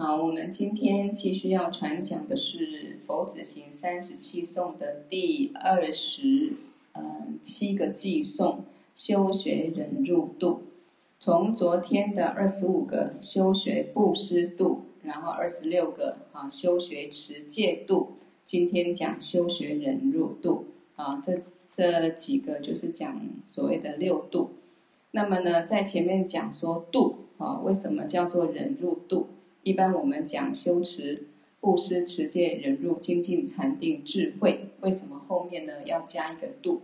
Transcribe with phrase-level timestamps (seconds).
[0.00, 2.58] 好，我们今天继续要传讲的是
[3.06, 6.54] 《佛子行三十七颂》的第二十
[6.94, 8.64] 嗯七个偈颂，
[8.94, 10.62] 修学忍辱度。
[11.18, 18.12] 从昨天的二十五个修学布施度，然后二十六个啊修学持戒度，
[18.46, 20.64] 今天讲修学忍辱度
[20.96, 21.38] 啊，这
[21.70, 23.20] 这几个就是讲
[23.50, 24.52] 所谓的六度。
[25.10, 29.26] 那么呢，在前面讲说度啊，为什么叫做忍辱度？
[29.62, 31.24] 一般我们讲修持
[31.60, 36.80] 布施、持戒、忍辱、精进、禅定、智慧，为什么后面呢要加一个度？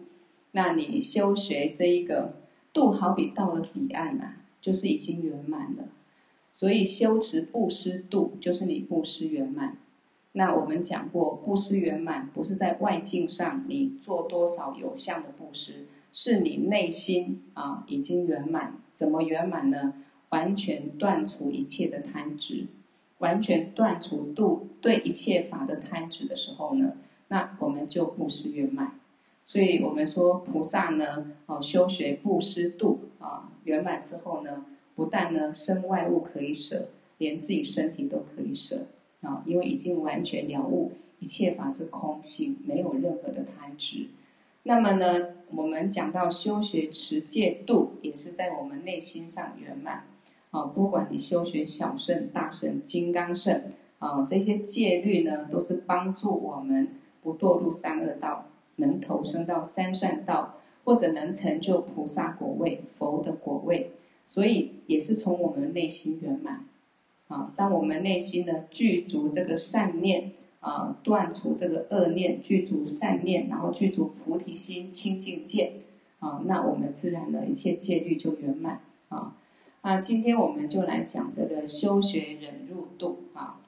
[0.52, 2.34] 那你修学这一个
[2.72, 5.84] 度，好比到了彼岸啊，就是已经圆满了。
[6.52, 9.76] 所以修持布施度，就是你布施圆满。
[10.32, 18.74] 那我们讲过，布施圆满不是在外境上你做多少有相的布施，是你内心啊已经圆满。
[18.92, 19.94] 怎么圆满呢？
[20.36, 22.66] 完全断除一切的贪执，
[23.20, 26.92] 完全断除度对一切法的贪执的时候呢，
[27.28, 29.00] 那我们就布施圆满。
[29.46, 38.88] 所以我们说菩萨呢，哦，修学布施度啊圆满之后呢，不但呢身外物可以舍，连自己身体都可以舍
[39.22, 44.08] 啊，因为已经完全了悟一切法是空性，没有任何的贪执。
[44.64, 50.04] 那么呢，我们讲到修学持戒度，也是在我们内心上圆满。
[50.56, 53.64] 啊，不管你修学小圣、大圣、金刚圣，
[53.98, 56.88] 啊，这些戒律呢，都是帮助我们
[57.22, 63.90] 不堕入三恶道，能投生到三善道，或者能成就菩萨果位、佛的果位。
[64.24, 66.64] 所以也是从我们内心圆满。
[67.28, 75.72] 啊，当我们内心呢具足这个善念，啊，断除这个恶念，具足善念，然后具足菩提心、清净见，
[76.20, 78.80] 啊，那我们自然的一切戒律就圆满。
[79.10, 79.36] 啊。
[79.88, 83.60] 那，今天我们就来讲这个修学忍辱度啊。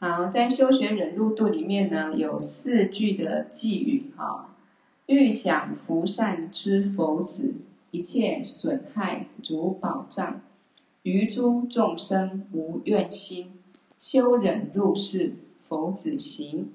[0.00, 4.56] 好，在修学忍辱度里面呢，有四句的偈语啊：
[5.06, 7.54] 欲享福善之佛子，
[7.92, 10.40] 一切损害如保障，
[11.04, 13.52] 于诸众生无怨心，
[13.96, 15.34] 修忍入是
[15.68, 16.72] 佛子行。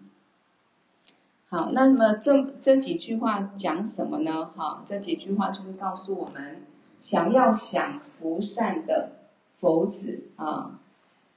[1.50, 4.46] 好，那么这这几句话讲什么呢？
[4.46, 6.62] 哈，这几句话就是告诉我们。
[7.00, 9.12] 想要享福善的
[9.58, 10.80] 佛子啊，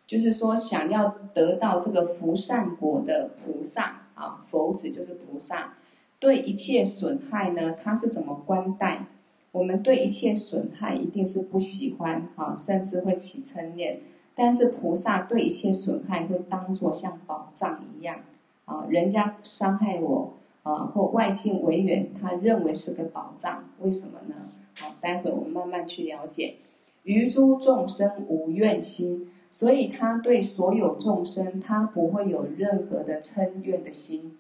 [0.07, 5.75] 就是说想要得到这个福善果的菩萨啊，佛子就是菩萨。
[6.19, 9.07] 对一切损害呢，他是怎么观待？
[9.51, 14.01] 我们对一切损害一定是不喜欢啊，甚至会起嗔念。
[14.35, 18.17] 但是菩萨对一切损害会当作像宝藏一样
[18.65, 24.37] 啊，人家伤害我啊，或外境违缘，他认为是个宝藏，为什么呢？
[24.75, 26.57] 好，待会我们慢慢去了解。
[27.05, 34.37] 于诸众生无怨心，所以他对所有众生，他不会有任何的嗔怨的心，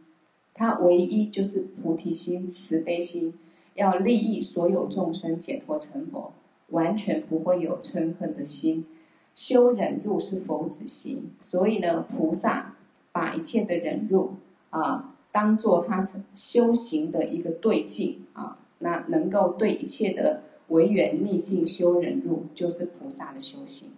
[0.54, 3.34] 他唯一就是菩提心、慈悲心，
[3.75, 6.32] 要利益所有众生解脱成佛，
[6.69, 8.87] 完全不会有嗔恨的心。
[9.34, 12.76] 修忍辱是佛子行，所以呢，菩萨
[13.10, 14.34] 把一切的忍辱
[14.71, 18.59] 啊，当做他修行的一个对境啊。
[18.82, 23.91] 那能够对一切的违缘逆境修忍辱，就是菩萨的修行。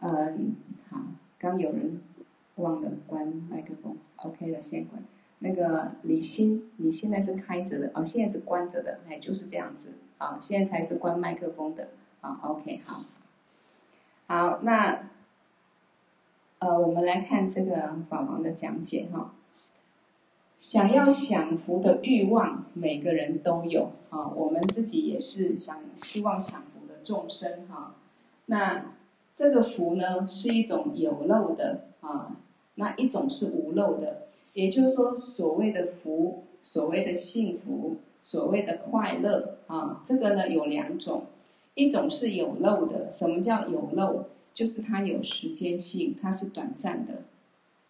[0.00, 0.56] 嗯，
[0.88, 0.98] 好，
[1.38, 2.00] 刚有人
[2.56, 5.02] 忘了关麦克风，OK 了，先关。
[5.40, 11.88] 那个李欣，你现在是开着的哦，现在是关着的，哎，就是这样子啊，现在才是关麦克风的
[12.20, 13.04] 啊，OK，好，
[14.28, 15.08] 好，那
[16.60, 19.34] 呃，我们来看这个法王的讲解哈。
[20.62, 24.28] 想要享福的欲望，每个人都有啊。
[24.28, 27.96] 我们自己也是想希望享福的众生哈。
[28.46, 28.94] 那
[29.34, 32.36] 这个福呢，是一种有漏的啊，
[32.76, 34.28] 那一种是无漏的。
[34.52, 41.24] 也就是说，所谓的福，所谓的幸福，所谓的快乐啊，这个呢有两种，
[41.74, 43.10] 一种是有漏的。
[43.10, 44.26] 什么叫有漏？
[44.54, 47.24] 就是它有时间性，它是短暂的，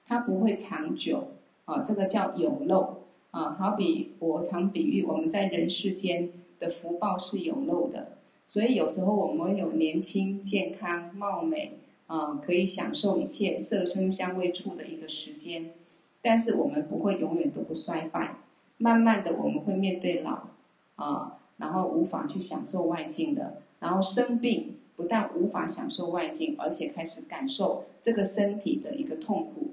[0.07, 1.33] 它不会长久。
[1.65, 11.79] 啊，这个叫有漏啊，好比我常比喻，我们在人世间的福报是有漏的，所以有时候我们有年轻、健康、貌美
[12.09, 15.71] 啊，可以享受一切色声香味触的一个时间，
[16.21, 18.37] 但是我们不会永远都不衰败，
[18.77, 20.49] 慢慢的我们会面对老
[20.97, 29.69] 啊，然后无法去享受外境的，然后生病，不但无法享受外境，而且开始感受这个身体的一个痛苦。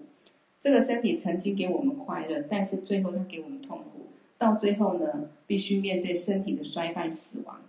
[0.60, 4.08] 这个身体曾经给我们快乐，但是最后它给我们痛苦。
[4.38, 7.62] 到最后呢，必须面对身体的衰败、死亡。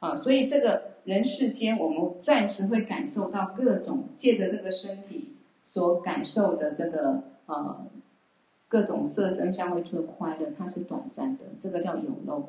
[0.00, 5.28] 啊，所以这个人世间，我们暂时会感受到各种借着这个身体
[5.62, 7.86] 所感受的这个呃
[8.66, 12.48] 各种色身香味触的快乐，它是短暂的，这个叫有漏。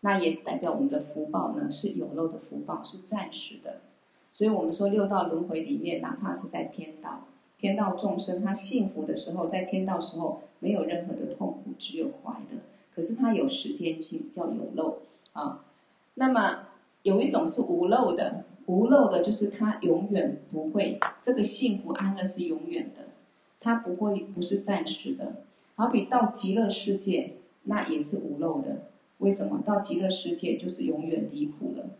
[0.00, 3.80] 那也代表我们的福报呢是有漏的福报，是暂时的。
[4.32, 7.26] 所以我们说六道轮回里面，哪怕是在天道，
[7.62, 12.58] 天道众生他幸福的时候，在天道时候没有任何的痛苦，只有快乐。
[12.92, 14.98] 可是它有时间性，叫有漏
[15.32, 15.64] 啊。
[16.14, 16.66] 那么
[17.04, 23.02] 有一种是无漏的，无漏的就是它永远不会，这个幸福安乐是永远的，
[23.60, 25.36] 它不会不是暂时的。
[25.76, 28.88] 好比到极乐世界，那也是无漏的。
[29.18, 29.62] 为什么？
[29.64, 31.90] 到极乐世界就是永远离苦了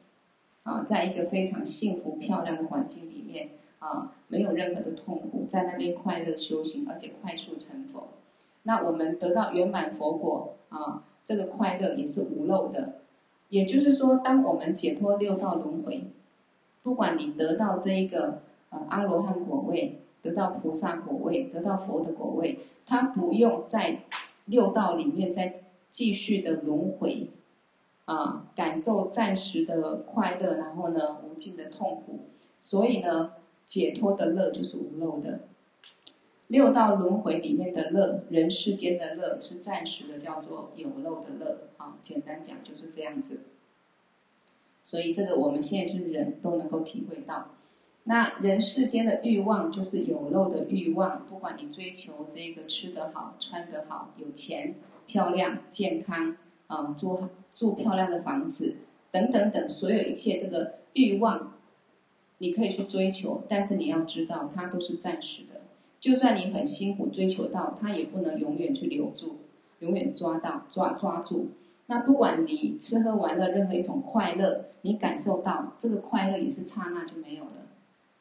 [0.65, 3.51] 啊，在一个非常幸福漂亮的环境里面
[3.83, 8.11] 啊，没有任何的痛苦，在那边快乐修行，而且快速成佛。
[8.63, 13.01] 那我们得到圆满佛果啊，这个快乐也是无漏的。
[13.49, 16.05] 也就是说，当我们解脱六道轮回，
[16.81, 18.39] 不管你得到这一个
[18.71, 24.05] 呃阿罗汉果位，得到菩萨果位，得到佛的果位，他不用在
[24.45, 27.31] 六道里面再继续的轮回
[28.05, 32.21] 啊，感受暂时的快乐，然后呢无尽的痛苦。
[32.61, 33.33] 所以呢，
[33.73, 35.41] 解脱的乐就是无漏的。
[36.49, 41.97] 六道轮回里面的乐，人世间的乐是暂时的，叫做有漏的乐啊。
[42.03, 43.41] 简单讲就是这样子。
[44.83, 47.53] 所以这个我们现在是人都能够体会到。
[48.05, 54.75] 那人世间的欲望就是有漏的欲望，不管你追求这个吃得好、穿得好、有钱、
[55.07, 56.37] 漂亮、健康
[56.67, 58.77] 啊，住住漂亮的房子
[59.11, 61.55] 等等等，所有一切这个欲望，
[62.43, 65.61] 你可以去追求，但是你要知道，它都是暂时的。
[66.01, 69.37] 就算你很辛苦追求到，它也不能永远去留住，
[69.79, 71.51] 永远抓到抓抓住。
[71.87, 77.69] 那不管你吃喝玩乐任何一种快乐，你感受到这个快乐也是刹那就没有了，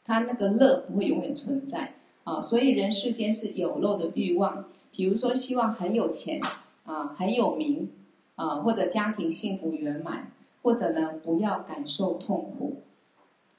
[0.05, 2.39] 它那个乐不会永远存在啊。
[2.39, 6.39] 所以人世间是有漏的欲望，比如说希望很有钱
[6.85, 7.89] 啊，很有名
[8.35, 10.29] 啊，或者家庭幸福圆满，
[10.61, 12.83] 或者呢不要感受痛苦。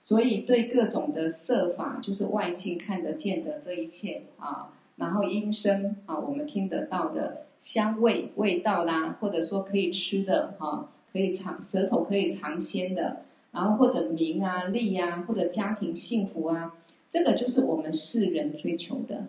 [0.05, 13.23] 所以，对各种的色法，就是外境看得见的这一切啊，然后音声啊，我们听得到的香味、味道啦，或者说可以吃的哈，可以尝舌头可以尝鲜的，
[13.53, 16.75] 然后或者名啊、利啊，或者家庭幸福啊，
[17.09, 19.29] 这个就是我们世人追求的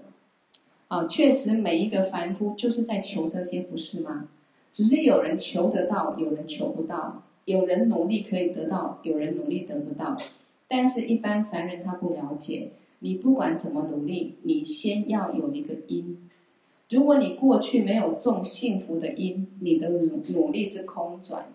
[0.88, 1.06] 啊。
[1.06, 4.28] 确实，每一个凡夫就是在求这些，不是吗？
[4.72, 10.18] 只是有人求得到，有人求不到；有人努力可以得到，有人努力得不到。
[10.75, 16.18] 但是，一般凡人他不了解，你不管怎么努力，你先要有一个因。
[16.90, 21.46] 如果你过去没有种幸福的因，你的努努力是空转，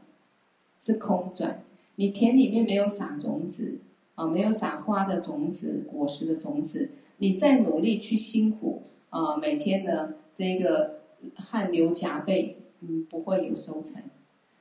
[0.79, 1.65] 是空转。
[1.97, 3.79] 你田里面没有撒种子
[4.15, 11.01] 啊，没有撒花的种子、果实的种子，你再努力去辛苦啊，每天呢这个
[11.35, 14.01] 汗流浃背，嗯，不会有收成。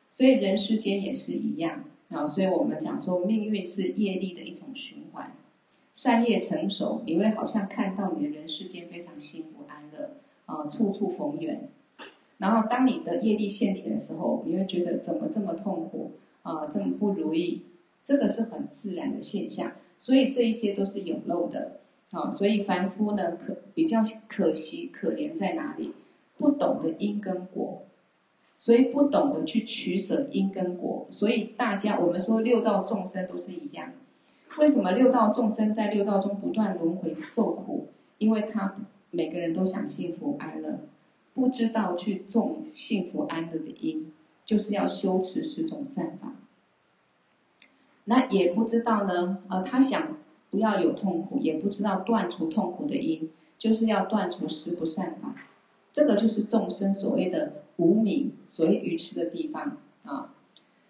[0.09, 1.83] 所以人世间也是一样。
[2.09, 5.35] 啊，所以我们讲说，命运是业力的一种循环。
[5.93, 10.11] 善业成熟，你会好像看到你的人世间非常幸福安乐，
[10.45, 11.69] 啊，处处逢缘。
[12.37, 16.11] 然后，当你的业力现前的时候，你会觉得怎么这么痛苦
[16.43, 17.63] 啊，这么不如意？
[18.05, 19.71] 这个是很自然的现象。
[19.97, 21.79] 所以这一些都是有漏的。
[22.11, 25.93] 啊，所以凡夫呢，可比较可惜可怜在哪里？
[26.37, 27.86] 不懂得因跟果。
[28.57, 33.93] 所以不懂得去取舍因跟果，所以大家我们说六道众生都是一样。
[34.57, 37.89] 为什么六道众生在六道中不断轮回受苦？
[38.17, 38.75] 因为他
[39.11, 40.79] 每个人都想幸福安乐，
[41.35, 44.11] 不知道去种幸福安乐的因，
[44.43, 46.33] 就是要修持十种善法。
[48.05, 50.17] 那也不知道呢，呃，他想
[50.49, 55.35] 不要有痛苦，也不知道断除痛苦的因，就是要断除十不善法。
[55.97, 57.63] 这个就是众生所谓的。
[57.79, 60.33] 无明，所谓愚痴的地方啊，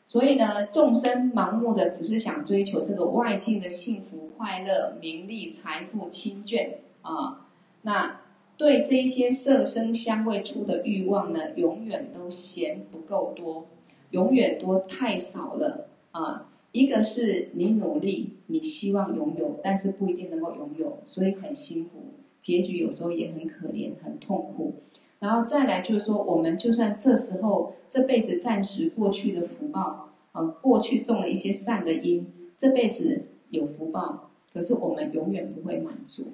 [0.05, 7.45] 所以呢，众生盲目的只是想追求这个外境的幸福、快乐、名利、财富、亲眷啊，
[7.81, 8.21] 那
[8.55, 13.67] 对这一些色声香味触的欲望呢，永远都嫌不够多，
[14.11, 16.49] 永远多太少了啊。
[16.71, 24.75] 一个是你努力，你希望拥有，但是不一定能够拥有，所以很辛苦，结局有时候也很可怜，很痛苦。
[25.19, 36.33] 然后再来就是说，我们就算这时候这辈子暂时过去的福报，啊，过去种了一些善的因，这辈子有福报，可是我们永远不会满足，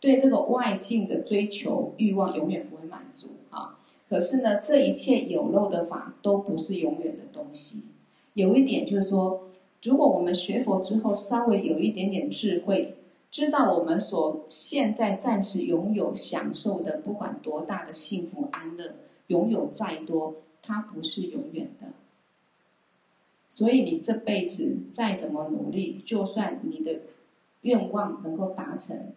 [0.00, 3.78] 对这个外境的追求欲望永远不会满足啊。
[4.08, 7.82] 可是呢，这一切有漏的法都不是永远的东西。
[8.34, 9.50] 有一点就是说，
[9.84, 12.96] 如果我们学佛之后稍微有一点点智慧，
[13.30, 18.96] 知道我们所现在暂时拥有享受的，不管多大的幸福安乐，
[19.28, 21.88] 拥有再多，它不是永远的。
[23.48, 27.00] 所以你这辈子再怎么努力，就算你的
[27.62, 29.12] 愿望能够达成，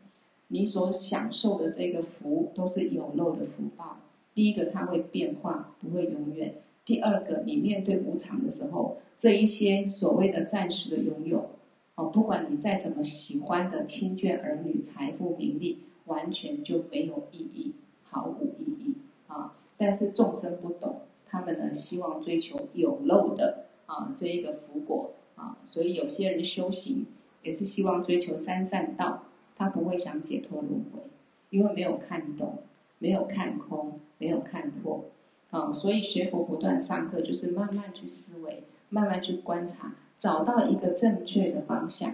[0.50, 3.98] 你所享受的这个福都是有漏的福报。
[4.36, 6.54] 第一个，它会变化，不会永远；
[6.86, 11.50] 第二个，你面对无常的时候，这一些所谓的暂时的拥有，
[11.96, 17.74] 哦，不管你再怎么喜欢的亲眷、儿女、财富、名利，完全就没有意义，
[18.04, 18.96] 毫无意义
[19.28, 19.56] 啊！
[19.78, 23.66] 但是众生不懂，他们呢，希望追求有漏的。
[23.86, 27.06] 啊，这一个福果啊，所以有些人修行
[27.44, 31.02] 也是希望追求三善道，他不会想解脱轮回，
[31.50, 32.60] 因为没有看懂，
[32.98, 35.06] 没有看空，没有看破
[35.52, 35.72] 啊。
[35.72, 42.14] 所以学佛不断上课，就是慢慢去思维，慢慢去观察，找到一个正确的方向，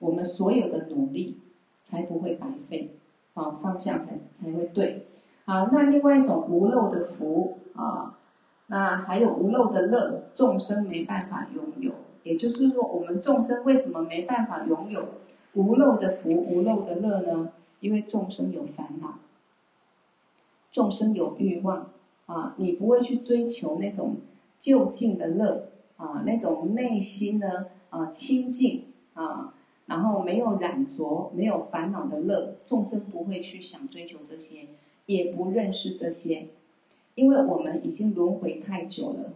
[0.00, 1.38] 我们所有的努力
[1.84, 2.90] 才不会白费
[3.34, 5.06] 啊，方向才才会对。
[5.44, 8.18] 啊，那另外一种无漏的福啊。
[8.66, 11.92] 那还有无漏的乐，众生没办法拥有。
[12.24, 15.06] 也就是说，我们众生为什么没办法拥有
[15.52, 17.52] 无漏的福、无漏的乐呢？
[17.78, 19.20] 因为众生有烦恼，
[20.68, 21.90] 众生有欲望
[22.26, 22.56] 啊！
[22.56, 24.16] 你不会去追求那种
[24.58, 25.68] 就近的乐
[26.04, 28.84] 啊，那种内心呢啊清净
[29.14, 29.54] 啊，
[29.86, 34.66] 然后没有染着、没有烦恼的乐，众生不会去想追求这些，
[35.06, 36.48] 也不认识这些。
[37.14, 39.34] 因为我们已经轮回太久了，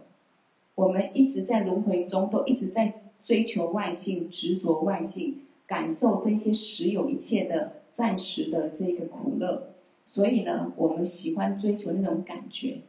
[0.75, 9.69] 我们一直在轮回中，都一直在追求外境、执着外境，感受这些实有一切的暂时的这个苦乐。
[10.05, 12.81] 所以呢，我们喜欢追求那种感觉，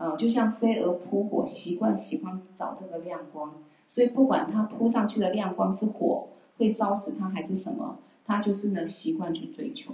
[0.00, 3.62] 啊，就像飞蛾扑火，习惯喜欢找这个亮光。
[3.86, 9.92] 所以不管它扑上去的亮光是火，会烧死它还是什么，它就是呢习惯去追求。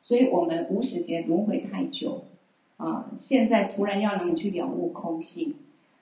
[0.00, 2.22] 所以我们无时间轮回太久。
[2.78, 3.10] 啊！
[3.16, 5.56] 现在突然要让你去了悟空性，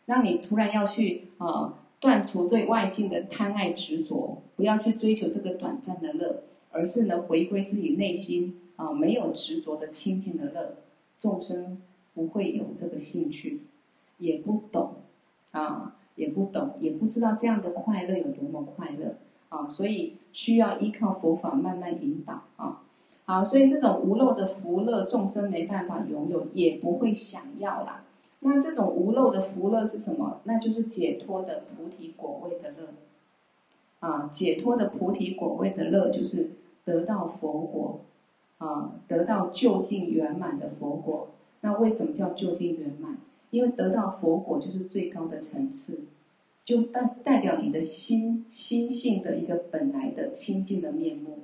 [0.05, 10.75] 让你突然要去啊断除对外境的贪爱执着，不要去追求这个短暂的乐，而是呢回归自己内心啊没有执着的清净的乐。
[11.19, 11.81] 众生
[12.17, 13.61] 不会有这个兴趣，
[14.17, 14.95] 也不懂
[15.53, 19.17] 啊，也不懂，也不知道这样的快乐有多么快乐
[19.51, 19.69] 啊！
[19.69, 22.83] 所以需要依靠佛法慢慢引导啊。
[23.27, 28.03] 好，所以这种无漏的福乐，众生没办法拥有，也不会想要啦。
[28.41, 30.41] 那这种无漏的福乐是什么？
[30.45, 32.89] 那就是解脱的菩提果位的乐。
[34.01, 38.01] 啊，解脱的菩提果位的乐，就是得到佛果，
[38.57, 41.29] 啊，得到究竟圆满的佛果。
[41.67, 43.19] 那为什么叫究竟圆满？
[43.51, 45.99] 因为得到佛果就是最高的层次，
[46.65, 51.41] 就代代表你的心心性的一个本来的清净的面目。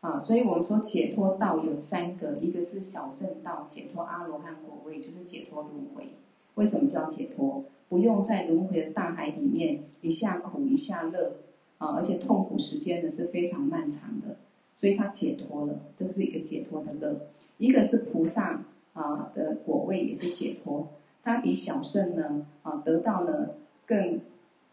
[0.00, 6.14] 啊，所以我们说解脱道有三个，一个是小圣道，解脱阿罗汉果位，就是解脱轮回。
[6.54, 7.64] 为什么叫解脱？
[7.90, 11.36] 不用在轮回的大海里面一下苦一下乐
[11.76, 14.36] 啊，而且痛苦时间呢是非常漫长的，
[14.74, 17.26] 所以他解脱了，这是一个解脱的乐。
[17.58, 18.64] 一个是菩萨
[18.96, 20.88] 啊的果位也是解脱，
[21.22, 23.54] 他比小圣呢啊得到了
[23.86, 24.20] 更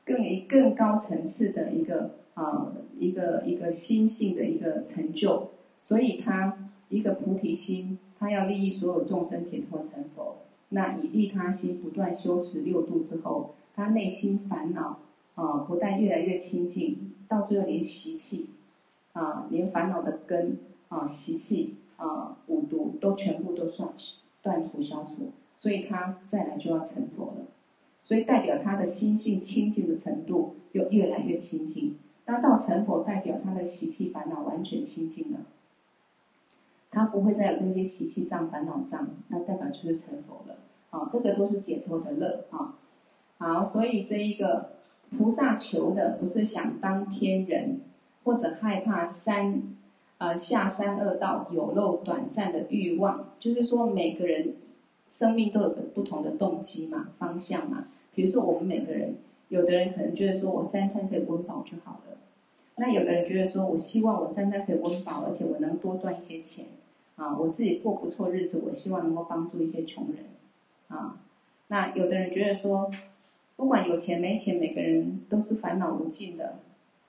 [0.03, 2.15] 更一更高层次的一个。
[2.35, 5.49] 啊，一个一个心性的一个成就，
[5.79, 6.57] 所以他
[6.89, 10.37] 一个菩提心，他要利益所有众生解脱成佛。
[10.69, 14.97] 那以利他心不断修持六度之后，他内心烦恼
[15.35, 18.49] 啊，不但越来越清净，到最后连习气
[19.11, 20.57] 啊，连烦恼的根
[20.89, 27.45] 啊，习气啊，五毒都全部都算是断除消除，所以他再来就要成佛了。
[28.01, 31.97] 所以代表他的心性清净的程度又越来越清净。
[32.25, 35.39] 那到成佛，代表他的习气烦恼完全清净了，
[36.89, 40.57] 他不会再有这些习气障、烦恼障，那代表就是成佛了。
[40.89, 42.45] 啊，这个都是解脱的乐。
[42.51, 42.75] 啊，
[43.37, 44.71] 好，所以这一个
[45.17, 47.81] 菩萨求的不是想当天人，
[48.23, 49.63] 或者害怕三
[50.23, 54.53] 呃下三恶道有漏短暂的欲望，就是说每个人
[55.05, 57.87] 生命都有个不同的动机嘛、方向嘛。
[58.15, 59.15] 比如说我们每个人。
[59.49, 62.17] 有的人可能觉得说，我三餐可以温饱就好了。
[62.77, 66.65] 那有的人觉得说，我希望我三餐可以温饱，而且我能多赚一些钱，
[67.17, 70.25] 啊，我自己过不错日子，我希望能够帮助一些穷人，
[70.87, 71.19] 啊。
[71.67, 72.89] 那有的人觉得说，
[73.55, 76.55] 不管有钱没钱，每个人都是烦恼无尽的。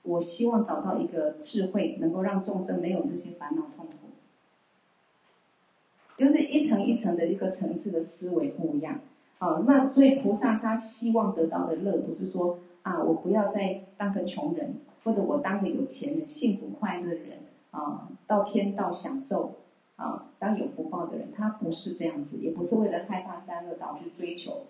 [0.04, 3.92] 我希望找到一个智慧，能够让众生没有这些烦恼痛苦。
[6.16, 9.00] 就是一层一层的一个层次的思维不一样。
[9.38, 17.38] 好，那所以菩萨他希望得到的乐，不是说啊，我不要再当个穷人，或者我当个有钱人，幸福快乐的人
[17.72, 19.56] 啊，到天道享受
[19.96, 24.62] 啊，当有福报的人，他不是这样子，也不是为了害怕三恶道去追求，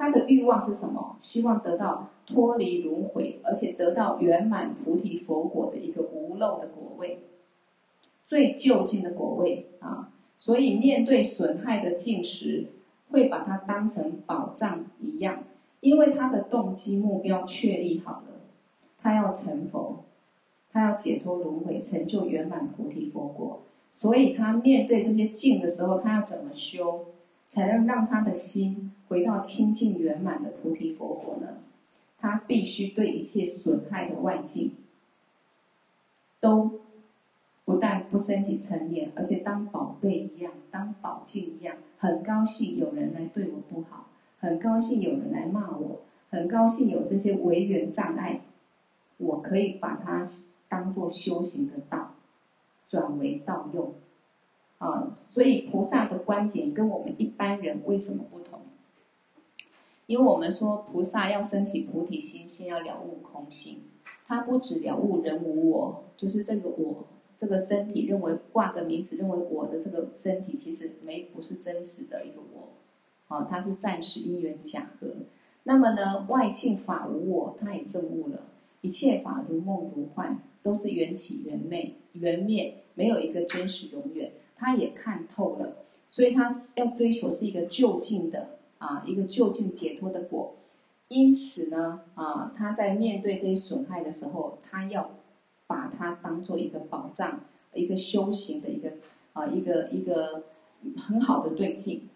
[0.00, 1.18] 他的欲望是什么？
[1.20, 7.18] 希望得到脱离轮回，而且得到圆满菩提佛果的一个无漏的果位，
[8.24, 10.08] 最究竟的果位啊。
[10.38, 12.68] 所以面对损害的境时，
[13.10, 15.44] 会把它当成宝藏一样，
[15.80, 18.40] 因为他的动机目标确立好了，
[19.02, 20.04] 他要成佛，
[20.72, 23.60] 他要解脱轮回，成就圆满菩提佛果。
[23.90, 27.04] 所以他面对这些境的时候，他要怎么修，
[27.50, 31.58] 才能让他的心回到清净圆满的菩提佛果呢？
[32.16, 34.72] 他必须对一切损害的外境，
[36.38, 36.80] 都
[37.64, 41.76] 不但不升起嗔念，而且当宝贝一样，当宝镜一样。
[41.98, 44.06] 很高兴有人来对我不好，
[44.38, 48.42] 很高兴有人来骂我，很高兴有这些违缘障碍，
[49.16, 50.22] 我可以把它
[50.68, 52.14] 当做修行的道，
[52.86, 53.92] 转为道用，
[54.80, 58.60] 啊，所以菩萨的观点跟我们一般人为什么不同？
[60.06, 63.82] 因为我们说菩萨要升起菩提心，先要了悟空性，
[64.26, 67.06] 他不止了悟人无我，就是这个我。
[67.36, 72.74] 这个身体认为挂个名字，认为我的这个身体其实没不是真实的一个我，
[73.34, 75.14] 啊，它是暂时因缘假合。
[75.62, 78.42] 那么呢，外境法无我，他也证悟了，
[78.82, 90.54] 一切法如梦如幻，都是缘起缘灭，缘灭没有一个真实永远，他也看透了，所以他要追求是一个就近的啊，一个就近解脱的果。
[91.08, 95.10] 因此呢，啊，他在面对这些损害的时候，他要。
[95.70, 97.38] 把它当做一个保障，
[97.74, 98.90] 一个修行的一个
[99.34, 100.42] 啊，一个一个
[100.96, 102.08] 很好的对境。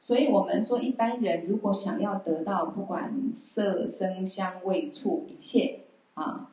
[0.00, 5.80] 所以，我们说一般人如果想要得到不管色声香味触一切
[6.14, 6.52] 啊，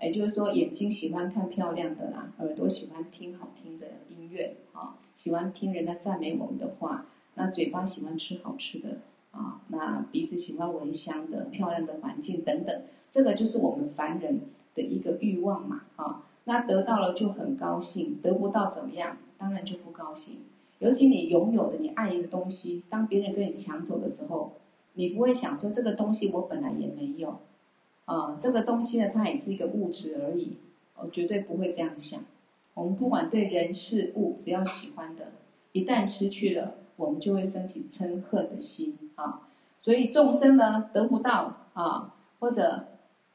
[0.00, 8.98] 也就是说眼睛喜欢看漂亮的啦，耳朵喜欢听好听的音乐啊，喜欢听人家赞美我们的话，那嘴巴喜欢吃好吃的
[9.30, 14.40] 啊，那鼻子喜欢闻香的漂亮的环境等等，这个就是我们凡人。
[14.76, 19.16] 的一个欲望嘛，啊，那得到了就很高兴，得不到怎么样？
[19.38, 20.40] 当然就不高兴。
[20.80, 24.52] 尤其你拥有的，你爱一个东西，当别人跟你抢走的时候，
[24.92, 27.38] 你不会想说这个东西我本来也没有，
[28.06, 30.56] 啊，这个东西呢，它也是一个物质而已，
[30.96, 32.18] 我绝对不会这样想。
[32.74, 35.32] 我们不管对人事物，只要喜欢的，
[35.72, 39.48] 一旦失去了，我们就会升起嗔恨的心啊。
[39.78, 42.86] 所以众生呢，得不到啊，或者。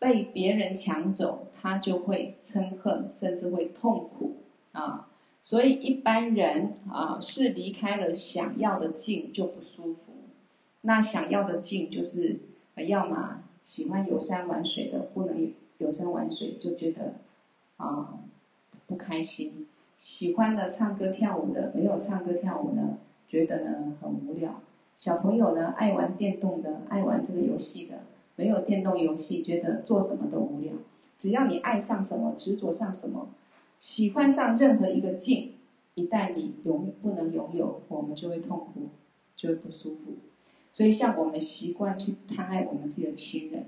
[0.01, 4.37] 被别人抢走，他就会嗔恨，甚至会痛苦
[4.71, 5.07] 啊！
[5.43, 10.11] 所以一般人啊，是离开了想要的境就不舒服。
[10.81, 12.39] 那想要的境就是，
[12.87, 17.15] 要么喜欢游山玩水的，不能游山玩水就觉得
[17.77, 18.19] 啊
[18.87, 19.65] 不开心；
[19.97, 22.97] 喜欢的唱歌跳舞的，没有唱歌跳舞呢，
[23.27, 24.61] 觉得呢很无聊。
[24.95, 27.99] 小朋友呢，爱玩电动的，爱玩这个游戏的。
[28.37, 30.73] 没有电动游戏，觉得做什么都无聊。
[31.17, 33.27] 只要你爱上什么，执着上什么，
[33.77, 35.53] 喜欢上任何一个境，
[35.93, 38.89] 一旦你永不能拥有，我们就会痛苦，
[39.35, 40.13] 就会不舒服。
[40.71, 43.65] 所以，像我们习惯去贪爱我们自己的亲人、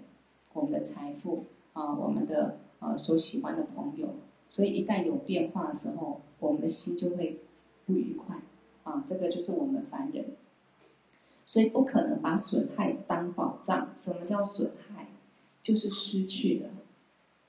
[0.54, 4.16] 我们的财富啊、我们的啊所喜欢的朋友，
[4.48, 7.42] 所以一旦有变化的时候，我们的心就会
[7.86, 8.38] 不愉快
[8.84, 9.04] 啊。
[9.06, 10.26] 这个就是我们凡人。
[11.46, 13.90] 所以不可能把损害当宝藏。
[13.96, 15.08] 什么叫损害？
[15.62, 16.70] 就是失去了，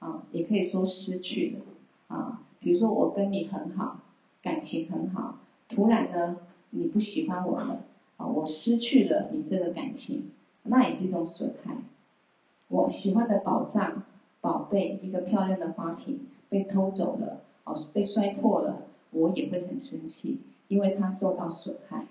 [0.00, 1.64] 啊，也可以说失去了，
[2.08, 4.00] 啊，比如说我跟你很好，
[4.42, 5.38] 感情很好，
[5.68, 6.38] 突然呢，
[6.70, 7.84] 你不喜欢我了，
[8.16, 10.30] 啊，我失去了你这个感情，
[10.64, 11.76] 那也是一种损害。
[12.68, 14.02] 我喜欢的宝藏、
[14.40, 22.06] 宝贝，一个漂亮的花瓶被偷走了，哦，被摔破了，我也会很生气，因为它受到损害。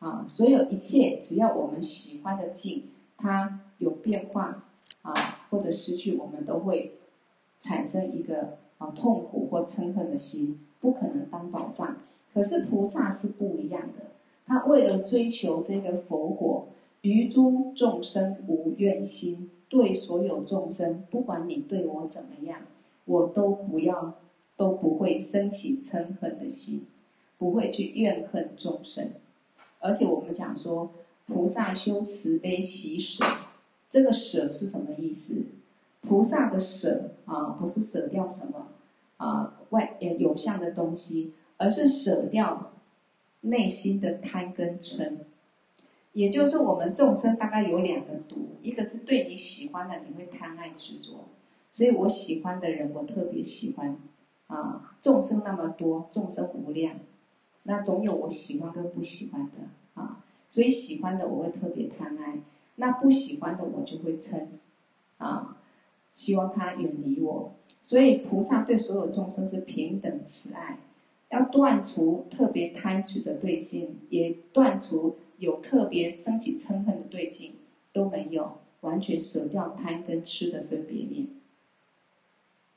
[0.00, 2.84] 啊，所有一切，只要我们喜欢的境，
[3.16, 4.64] 它有变化
[5.02, 5.14] 啊，
[5.48, 6.98] 或者失去，我们都会
[7.58, 11.96] 产生一个啊痛苦或嗔恨的心，不可能当宝藏。
[12.34, 14.00] 可是菩萨是不一样的，
[14.46, 16.68] 他为了追求这个佛果，
[17.02, 22.60] 于诸众生无怨心，对所有众生，不管你对我怎么样，
[23.06, 24.14] 我都不要，
[24.56, 26.86] 都不会升起嗔恨的心，
[27.38, 29.12] 不会去怨恨众生。
[29.80, 30.90] 而且我们讲说，
[31.26, 33.24] 菩萨修慈悲喜舍，
[33.88, 35.42] 这个舍是什么意思？
[36.02, 38.68] 菩萨的舍啊，不是舍掉什么
[39.16, 42.72] 啊外有相的东西，而是舍掉
[43.44, 45.18] 内心的贪跟嗔。
[46.12, 51.24] 也就是我们众生大概有两个毒，一个是对你喜欢的你会贪爱执着，
[51.72, 53.96] 所以我喜欢的人我特别喜欢，
[54.46, 57.00] 啊，众生那么多，众生无量，
[57.64, 62.38] 那总有我喜欢跟不喜欢的啊，所以喜欢的我会特别贪爱，
[62.76, 64.46] 那不喜欢的我就会嗔，
[65.18, 65.56] 啊，
[66.12, 70.78] 希望他远离我，所以菩萨对所有众生是平等慈爱，
[71.34, 75.16] 要断除特别贪执的对境，也断除。
[75.38, 77.54] 有特别升起嗔恨的对境
[77.92, 81.26] 都没有，完全舍掉贪跟痴的分别念。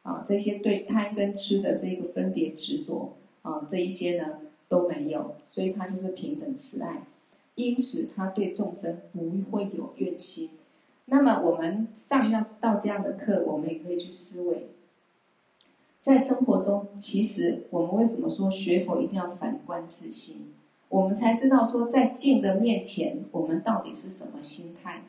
[0.02, 7.04] 啊，这些对贪跟痴的这个分别执着啊，这一些呢都没有，所以他就是平等慈爱，
[7.54, 10.50] 因此他对众生不会有怨心。
[11.06, 14.68] 那么我们上到到这样的课，我们也可以去思维，
[16.00, 20.54] 在生活中，其实我们为什么说学佛一定要反观自心？
[20.90, 25.04] 我们才知道说，在境的面前，我们到底是什么心态？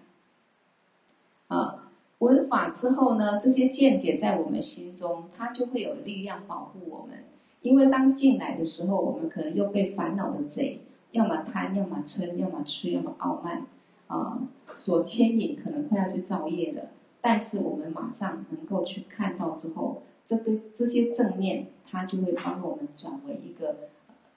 [1.46, 7.24] 啊，闻法之后呢，这些见解在我们心中，它就会有力量保护我们。
[7.60, 13.64] 因为当进来的时候，我们可能又被烦恼的贼，要么贪，要么嗔，要么痴，要么傲慢，
[14.08, 14.40] 啊，
[14.74, 16.90] 所牵引，可能快要去造业了。
[17.20, 23.88] 但是我们马上能够去看到之后，这个这些正念，它就会帮我们转为一个。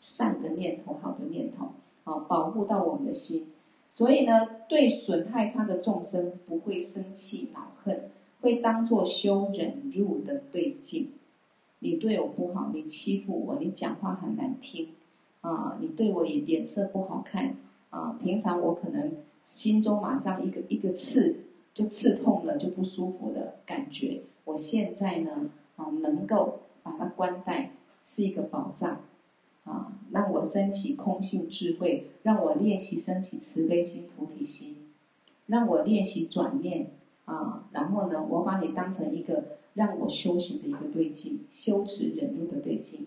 [0.04, 1.74] 善的念头，好的念头，
[2.06, 3.46] 啊，保护到我们的心，
[3.88, 8.10] 所以呢，对损害他的众生不会生气恼恨，
[8.42, 11.12] 会当作修忍辱的对境。
[11.78, 14.88] 你对我不好，你欺负我，你讲话很难听，
[15.42, 17.56] 啊，你对我也脸色不好看，
[17.92, 19.12] 啊，平常我可能
[19.44, 21.36] 心中马上一个一个刺
[21.76, 24.22] 就刺痛了，就不舒服的感觉。
[24.46, 25.52] 我现在呢，
[25.82, 27.72] 啊，能够把它关带，
[28.04, 29.02] 是一个宝藏。
[29.64, 34.76] 啊，让我升起空性智慧，让我练习升起慈悲心、菩提心，
[35.46, 36.90] 让我练习转念
[37.26, 43.06] 啊，然后呢，我把你当成一个让我修行的一个对境，修持忍辱的对境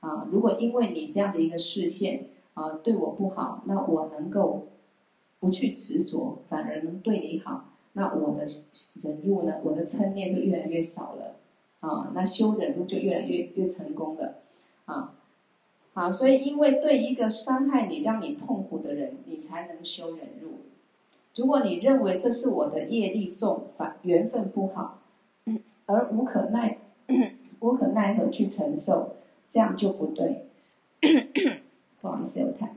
[0.00, 0.28] 啊。
[0.30, 4.66] 如果因为你这样的一个视线啊，对我不好，那我能够
[5.40, 8.44] 不去执着，反而能对你好，那我的
[9.02, 11.36] 忍辱呢，我的嗔念就越来越少了
[11.84, 14.36] 啊，那修忍辱就越来越越成功了
[14.86, 15.12] 啊。
[15.92, 20.60] 好，所以因为对一个伤害你、让你痛苦的人，你才能修忍辱。
[21.36, 25.00] 如果你认为这是我的业力重、反缘分不好，
[25.86, 26.78] 而无可奈
[27.60, 29.16] 无可奈何去承受，
[29.48, 30.46] 这样就不对。
[32.00, 32.68] 不好意思，有痰。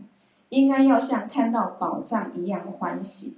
[0.50, 3.38] 应该要像看到宝藏一样欢喜。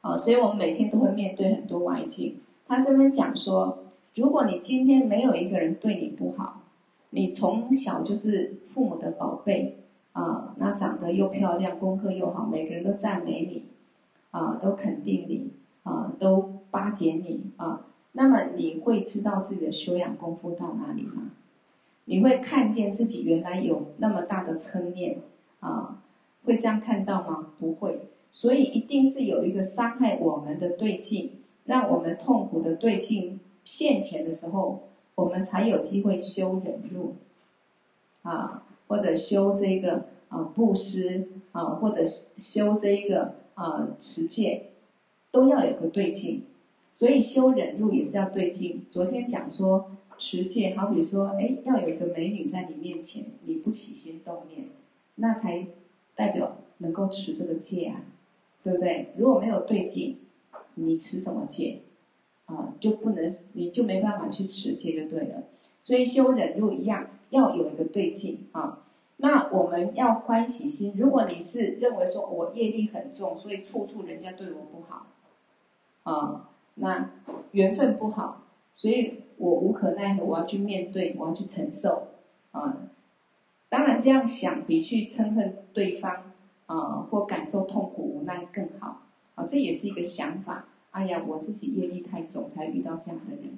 [0.00, 2.40] 好，所以我们每天都会面对很多外境。
[2.66, 3.84] 他这边讲说，
[4.18, 6.62] 如果你今天没有一个人对你不好。
[7.10, 9.78] 你从小就是父母的宝贝
[10.12, 13.64] 啊，那长得又漂亮，功课又好，每个人都赞美你，
[14.30, 15.50] 啊，都肯定你，
[15.84, 17.86] 啊，都巴结你啊。
[18.12, 21.30] 那么你会知道自己的修养功夫到哪里吗？
[22.04, 25.16] 你会看见自己原来有那么大的嗔念
[25.60, 26.02] 啊？
[26.44, 27.52] 会这样看到吗？
[27.58, 28.02] 不会。
[28.30, 31.30] 所以一定是有一个伤害我们的对境，
[31.64, 34.80] 让我们痛苦的对境现前的时候。
[35.18, 37.16] 我们才有机会修忍辱，
[38.22, 44.66] 啊，或者修这个啊布施啊，或者修这一个啊持戒，
[45.32, 46.44] 都要有个对境。
[46.92, 48.86] 所以修忍辱也是要对境。
[48.92, 54.68] 昨天讲说持戒，好比说，哎，要有一个美女在你面前，你不起心动念，
[55.16, 55.66] 那才
[56.14, 58.02] 代表能够持这个戒啊，
[58.62, 59.08] 对不对？
[59.16, 60.18] 如果没有对境，
[60.76, 61.80] 你持什么戒？
[62.48, 65.44] 啊，就不能，你就没办法去持戒就对了。
[65.80, 68.80] 所以修忍辱一样，要有一个对境啊。
[69.18, 70.94] 那我们要欢喜心。
[70.96, 75.06] 如果你是认为说我业力很重，所以处处人家对我不好，
[76.04, 77.10] 啊，那
[77.52, 82.08] 缘分不好，所以我无可奈何，我要去面对，我要去承受
[82.52, 82.88] 啊。
[83.68, 86.32] 当然这样想比去嗔恨对方
[86.66, 89.02] 啊，或感受痛苦无奈更好
[89.34, 89.44] 啊。
[89.44, 90.66] 这也是一个想法。
[90.98, 93.56] 哎呀，我自己业力太重，才遇到这样的人。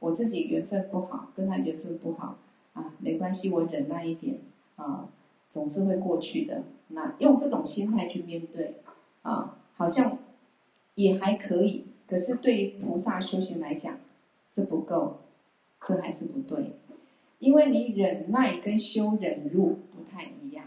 [0.00, 2.38] 我自己缘分不好，跟他缘分不好
[2.72, 4.40] 啊，没关系，我忍耐一点
[4.74, 5.08] 啊，
[5.48, 6.64] 总是会过去的。
[6.88, 8.80] 那用这种心态去面对
[9.22, 10.18] 啊，好像
[10.96, 11.86] 也还可以。
[12.08, 14.00] 可是对于菩萨修行来讲，
[14.52, 15.18] 这不够，
[15.82, 16.72] 这还是不对。
[17.38, 20.64] 因为你忍耐跟修忍辱不太一样。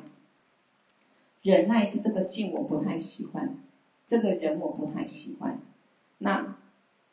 [1.42, 3.58] 忍耐是这个境我不太喜欢，
[4.08, 5.60] 这个人我不太喜欢。
[6.20, 6.56] 那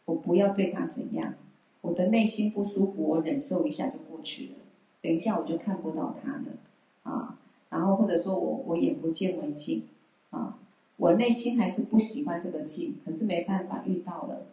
[0.05, 1.35] 我不要对他怎样，
[1.81, 4.53] 我的内心不舒服，我忍受一下就过去了。
[5.03, 6.45] 等一下我就看不到他了，
[7.03, 7.39] 啊，
[7.71, 9.85] 然后或者说我我眼不见为净，
[10.31, 10.59] 啊，
[10.97, 14.47] 我内心还是不喜欢这个境，可是没办法遇到了。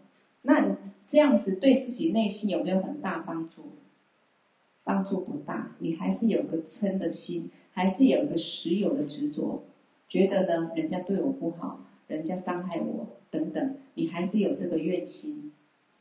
[0.43, 3.63] 那这样子对自己内心有没有很大帮助？
[4.83, 9.63] 帮助不大，你还是有个嗔的心，还是有个实有的执着，
[10.07, 15.51] 觉得呢，人家对我不好，人家伤害我等等，你还是有这个怨心。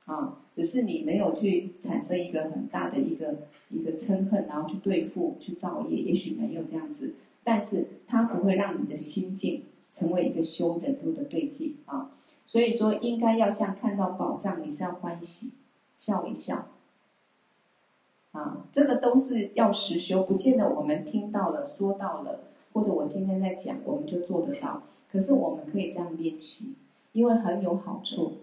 [0.07, 12.11] 啊，只是你没有去产生一个很大的一个一个嗔恨，然后去对付、去造业，也许没有这样子，但是它不会让你的心境成为一个修忍度的对境啊。
[12.49, 15.53] 所以说，应该要像看到宝藏，你是要欢喜，
[15.97, 16.67] 笑一笑。
[18.33, 22.41] 啊，这个都是要实修，不见得我们听到了、说到了，
[22.73, 24.83] 或者我今天在讲，我们就做得到。
[25.09, 26.75] 可是我们可以这样练习，
[27.13, 28.39] 因为很有好处。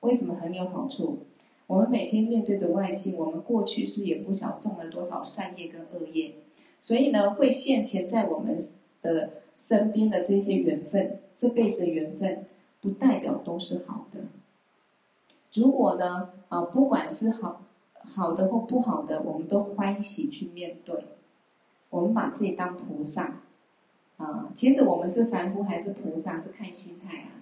[0.00, 1.18] 为什么很有好处？
[1.66, 6.34] 我们每天面对的外境，我们过去是也不晓种了多少善业跟恶业，
[6.80, 8.58] 所以呢，会现前在我们
[9.02, 12.46] 的身边的这些缘分，这辈子的缘分，
[12.80, 14.20] 不代表都是好的。
[15.52, 17.62] 如果呢，啊，不管是好
[18.02, 21.04] 好的或不好的，我们都欢喜去面对，
[21.90, 23.42] 我们把自己当菩萨，
[24.16, 27.39] 啊，其实我们是凡夫还是菩萨，是看心态啊。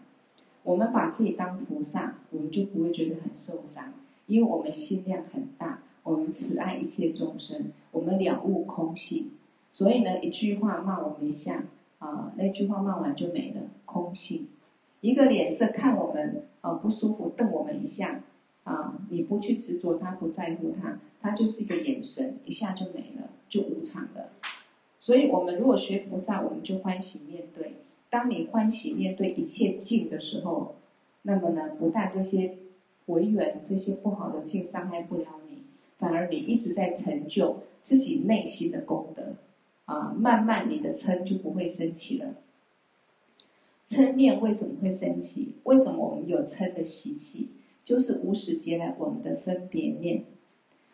[0.69, 3.91] 我们把自己当菩萨，我们就不会觉得很受伤，
[4.27, 9.31] 因为我们心量很大，我们慈爱一切众生，我们了悟空性，
[9.71, 11.65] 所以呢，一句话骂我们一下，
[12.01, 14.49] 啊，那句话骂完就没了，空性。
[15.01, 18.21] 一个脸色看我们啊不舒服，瞪我们一下，
[18.65, 24.33] 啊，你不去执着他，不在乎他，他就是一个眼神，一下就没了，就无常了。
[24.99, 27.77] 所以我们如果学菩萨，我们就欢喜面对。
[28.11, 30.77] 当你欢喜面对一切境的时候，
[31.23, 32.59] 那么呢，不但这些
[33.07, 35.63] 违缘、这些不好的境伤害不了你，
[35.97, 39.35] 反而你一直在成就自己内心的功德，
[39.85, 42.35] 啊，慢慢你的嗔就不会生起了。
[43.85, 45.55] 嗔念为什么会生起？
[45.65, 47.51] 为什么我们有嗔的习气？
[47.83, 50.25] 就是无始劫来我们的分别念，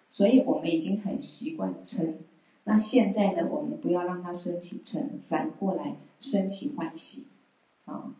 [0.07, 2.15] 所以我们已经很习惯嗔。
[2.63, 7.25] 那现在呢，我们不要让它升起嗔，反过来升起欢喜，
[7.85, 8.15] 啊，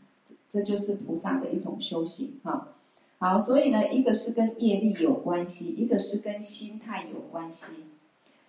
[0.51, 2.75] 这就是菩萨的一种修行啊。
[3.17, 7.85] 好，所以呢，一个是跟业力有关系，一个是跟心态有关系。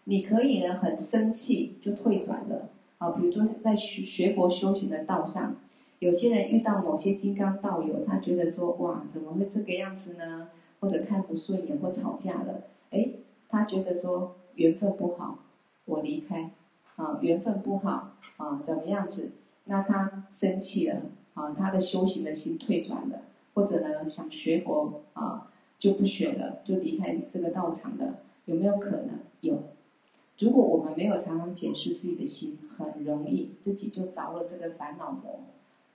[0.03, 3.11] 你可以呢，很生气就退转了啊。
[3.11, 5.55] 比如说在学学佛修行的道上，
[5.99, 10.49] 有些人遇到某些金刚道友，他觉得说哇，怎么会这个样子呢？
[10.81, 13.11] 或者看不顺眼或吵架了，哎，
[13.47, 15.39] 他觉得说缘分不好。
[15.85, 16.51] 我离开，
[16.95, 19.29] 啊，缘分不好，啊，怎么样子？
[19.65, 21.01] 那他生气了，
[21.33, 23.21] 啊，他的修行的心退转了，
[23.53, 29.19] 或者呢，想学佛，啊，就不学了，就离开这个道场了，有没有可能？
[29.41, 29.63] 有。
[30.37, 35.39] 如果我们没有常常检视自己的心，很容易自己就着了这个烦恼魔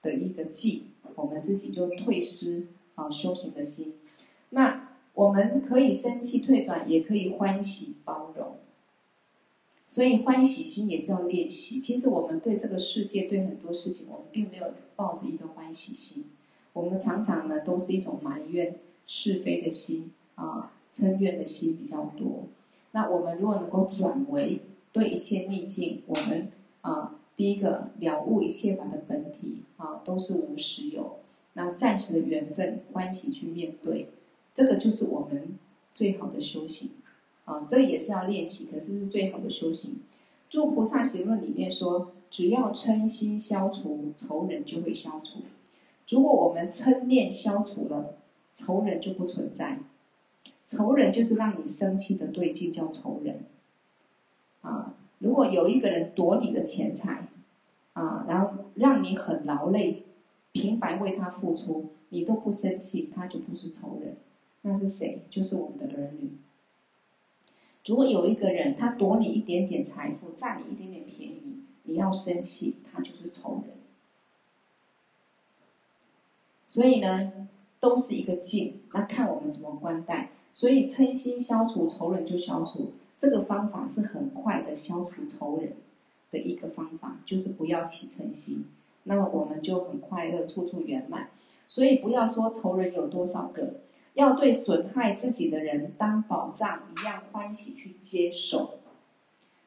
[0.00, 3.94] 的一个计，我们自己就退失啊修行的心。
[4.50, 8.49] 那我们可以生气退转，也可以欢喜包容。
[9.90, 11.81] 所以欢喜心也是要练习。
[11.81, 16.26] 其实我们对这个世界，对很多事情，我们并没有抱着一个欢喜心。
[16.72, 22.44] 我们常常呢，都是一种埋怨、是非的心啊，嗔怨的心比较多。
[22.92, 24.61] 那我们如果能够转为
[24.92, 31.16] 对一切逆境，我们啊，第一个了悟一切法的本体啊，都是无实有。
[31.55, 34.07] 那暂时的缘分，欢喜去面对，
[34.55, 35.59] 这个就是我们
[35.92, 36.90] 最好的修行。
[37.50, 39.94] 啊，这也是要练习，可是是最好的修行。
[40.48, 45.40] 《诸菩萨行论》里面说，只要嗔心消除，仇人就会消除。
[46.08, 48.14] 如果我们嗔念消除了，
[48.54, 49.80] 仇人就不存在。
[50.64, 53.44] 仇人就是让你生气的对境，叫仇人。
[54.60, 57.26] 啊，如果有一个人夺你的钱财，
[57.94, 60.04] 啊，然后让你很劳累，
[60.52, 64.16] 平白为他付出，你都不生气，他就不是仇人。
[64.62, 65.24] 那是谁？
[65.28, 66.30] 就是我们的儿女。
[67.87, 73.77] 如果有一个人他夺你一点点财富，占你一点点便宜，你要生气，他就是仇人。
[76.66, 77.49] 所以呢，
[77.81, 80.31] 都是一个境，那看我们怎么观待。
[80.53, 82.93] 所以嗔心消除，仇人就消除。
[83.19, 85.75] 这个方法是很快的消除仇人
[86.31, 88.66] 的一个方法，就是不要起嗔心，
[89.05, 91.31] 那么我们就很快乐，处处圆满。
[91.66, 93.81] 所以不要说仇人有多少个。
[94.14, 98.75] 要对损害自己的人当宝藏一样欢喜去接受。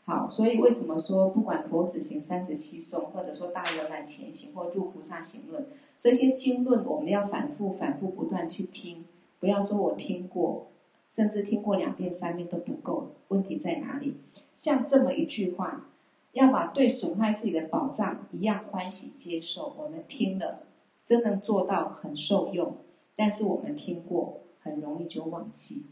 [0.06, 5.66] 好，所以为什么说不管佛子行三十七颂，或者说大圆满前行或入菩萨行论，
[6.00, 9.06] 这些经论我们要反复、反复不断去听，
[9.40, 10.68] 不要说我听过，
[11.08, 13.12] 甚至听过两遍、三遍都不够。
[13.30, 14.18] 问题在哪里？
[14.54, 15.90] 像这么一句话：
[16.34, 19.74] 要把对损害自己的宝藏一样欢喜接受。
[19.78, 20.64] 我们听了，
[21.06, 22.76] 真能做到很受用，
[23.16, 25.84] 但是我们听过，很容易就忘记。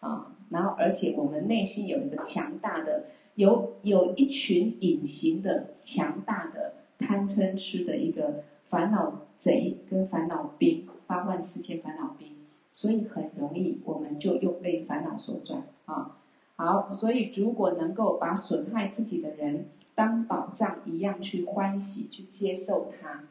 [0.00, 12.28] 啊，然后而且我们内心有一个强大的，有有一群隐形的强大的贪嗔痴的一个烦恼贼跟烦恼兵，八万四千烦恼兵，
[12.72, 16.16] 所以很容易我们就又被烦恼所转啊。
[16.54, 23.24] 好，所以如果能够把损害自己的人当宝藏一样去欢喜去接受它，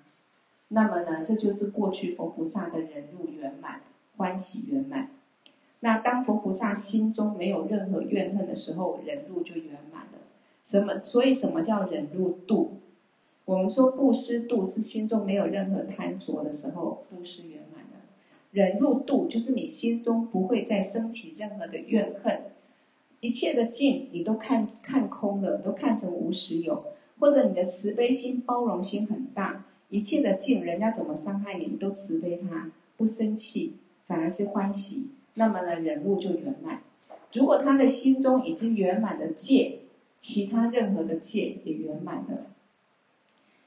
[0.70, 3.82] 那么呢，这就是过去佛菩萨的忍辱圆满，
[4.18, 5.10] 欢喜圆满。
[5.80, 10.20] 那当佛菩萨心中没有任何怨恨的时候，忍辱就圆满了。
[10.66, 11.02] 什么？
[11.02, 12.72] 所以什么叫忍辱度？
[13.46, 18.02] 我们说布施度是心中没有任何贪着的时候，布施圆满了。
[18.52, 22.42] 忍辱度就是你心中不会再升起任何的怨恨，
[23.22, 26.84] 一切的境你都看看空了，都看成无实有，
[27.20, 35.10] 或者你的慈悲心、包容心很大，一切的境人家怎么伤害你，你都慈悲他，不生气，反而是欢喜。
[35.36, 36.82] 那么呢，忍辱就圆满。
[37.34, 39.80] 如果他的心中已经圆满的戒，
[40.18, 42.48] 其他任何的戒也圆满了。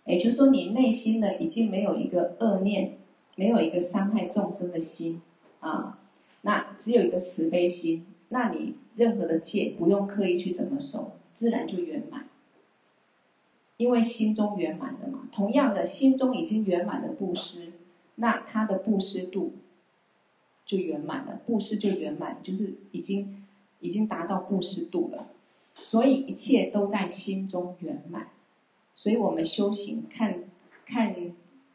[0.05, 2.99] 也就是说，你内心呢已经没有一个恶念，
[3.37, 5.23] 没有一个伤害众生的心
[5.61, 6.01] 啊，
[6.43, 8.07] 那只有一个慈悲心。
[8.31, 12.30] 那你任何的戒不用刻意去怎么守，自然就圆满。
[13.81, 15.27] 因为心中圆满的嘛。
[15.33, 17.73] 同样的，心中已经圆满的布施，
[18.17, 19.55] 那他的布施度。
[20.67, 23.43] 就圆满了，布施就圆满，就是已经
[23.81, 25.27] 已经达到布施度了，
[25.75, 28.29] 所以一切都在心中圆满。
[28.95, 30.45] 所以我们修行，看
[30.87, 31.17] 看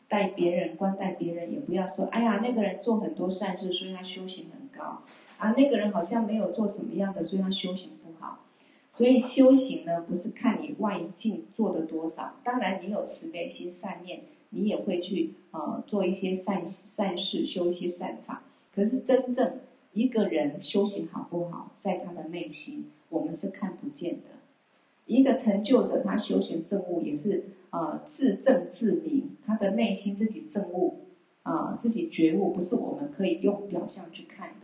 [0.08, 5.02] 待别人，观待别人，也不要说，哎呀，那个人做很多善事，所以他修行很高
[5.40, 7.90] 啊，那个人好像没有做什么样的，所以他修行。
[8.96, 18.44] 所以修行呢，不是看你外境做的多少，当然你有慈悲心、善念，你也会去呃做一些善善事，修一些善法。
[18.74, 19.60] 可是真正
[19.92, 24.40] 一个人修行好不好，在他的内心，我们是看不见的。
[25.08, 31.00] 一个成就者，他修行证悟也是、呃，自证自明，他的内心自己证悟
[31.44, 34.55] 啊、自己觉悟，不是我们可以用表象去看。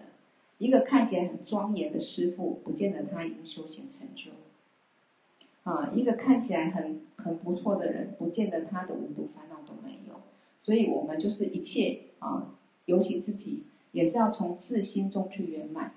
[0.62, 4.30] 一个看起来很庄严的师父，不见得他已经修行成就。
[5.63, 10.21] 啊，一个看起来很很不错的人，不见得他的五毒烦恼都没有。
[10.60, 12.54] 所以我们就是一切啊，
[12.86, 13.63] 尤其自己。
[13.91, 15.93] 也是要从自心中去圆满，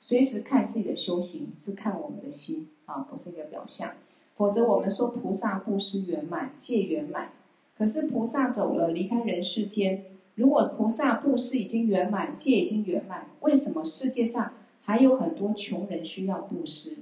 [0.00, 3.92] 随时看自己的修行是看我们的心啊，不是一个表象。
[4.34, 7.30] 否则我们说菩萨布施圆满，戒圆满，
[7.78, 10.06] 可是菩萨走了，离开人世间。
[10.36, 16.96] 如果菩萨布施已经圆满，戒已经圆满，为什么世界上还有很多穷人需要布施，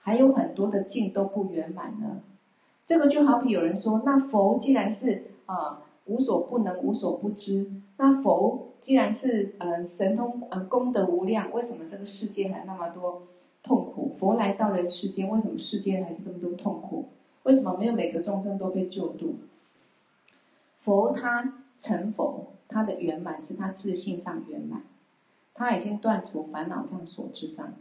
[0.00, 2.22] 还有很多的境都不圆满呢？
[2.86, 8.62] 这个就好比有人说，那佛既然是啊无所不能，无所不知，那佛。
[8.78, 13.22] 既然是嗯神通嗯功德无量，为什么这个世界还那么多
[13.64, 14.12] 痛苦？
[14.14, 17.06] 佛来到人世间，为什么世界还是这么多痛苦？
[17.42, 19.36] 为什么没有每个众生都被救度？
[20.78, 24.84] 佛他成佛，他的圆满是他自信上圆满，
[25.54, 27.74] 他已经断除烦恼障所知障，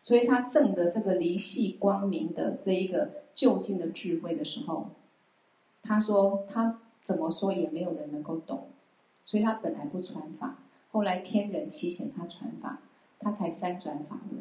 [0.00, 4.90] 所以他证得这个离系光明的这一个究竟的智慧的时候，
[5.82, 8.68] 他说他怎么说也没有人能够懂。
[9.22, 10.58] 所以他本来不传法，
[10.92, 12.78] 后来天人期遣他传法，
[13.18, 14.40] 他才三转法轮。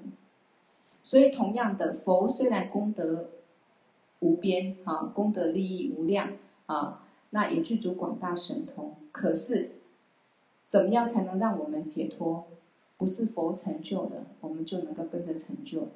[1.01, 3.31] 所以同样的，佛虽然功德
[4.19, 6.33] 无边啊，功德利益无量
[6.67, 8.95] 啊，那也具足广大神通。
[9.11, 9.71] 可是，
[10.67, 12.45] 怎么样才能让我们解脱？
[12.97, 15.89] 不是佛成就的，我们就能够跟着成就。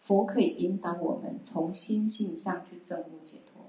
[0.00, 3.66] 佛可以引导我们从心性上去证悟解脱。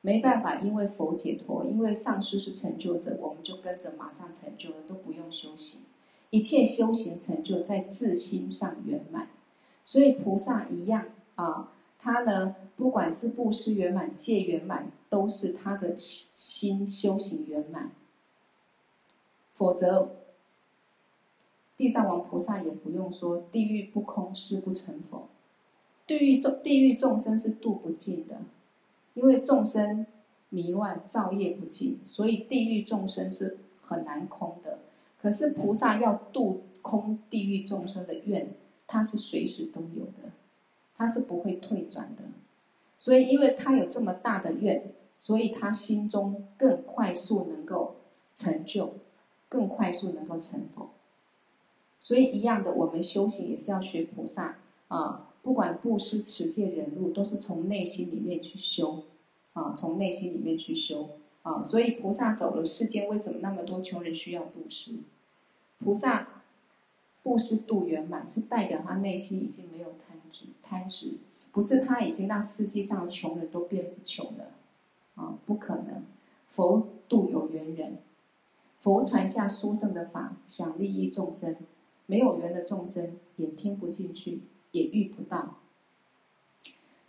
[0.00, 5.82] 没办法，因为佛解脱，因为上师是成就者，我们就跟着马上成就了，都不用修行。
[6.30, 9.28] 一切修行成就在自心上圆满，
[9.84, 11.73] 所以菩萨一样啊，
[12.04, 17.92] 他呢，不管是布施圆满、戒圆满，都是他的心修行圆满。
[19.54, 20.10] 否则，
[21.78, 25.28] 地藏王菩萨也不用说，地狱不空，誓不成佛。
[26.06, 28.42] 地狱众地狱众生是度不尽的。
[29.14, 30.04] 因为众生
[30.50, 34.80] 迷乱造业不尽，所以地狱众生是很难空的。
[35.18, 38.52] 可是菩萨要度空地狱众生的愿，
[38.86, 40.32] 他是随时都有的，
[40.96, 42.24] 他是不会退转的。
[42.96, 47.96] 所以，因为他有这么大的愿，所以他心中更快速能够
[48.34, 48.94] 成就，
[49.48, 50.90] 更快速能够成佛。
[52.00, 59.02] 所以，一样的，我们修行也是要学菩萨啊，不管布施、持戒、忍辱，都是从内心里面去修，
[59.54, 61.10] 啊，从内心里面去修，
[61.42, 64.92] 啊，所以菩萨走了世间，为什么那么多穷人需要布施？
[65.78, 66.28] 菩萨
[67.22, 70.13] 布施度圆满，是代表他内心已经没有贪
[70.62, 71.18] 贪执
[71.52, 74.50] 不是他已经让世界上的穷人都变不穷了，
[75.14, 76.04] 啊，不可能。
[76.48, 77.98] 佛度有缘人，
[78.80, 81.56] 佛传下殊胜的法，想利益众生，
[82.06, 84.42] 没有缘的众生也听不进去。
[84.74, 85.60] 也遇不到。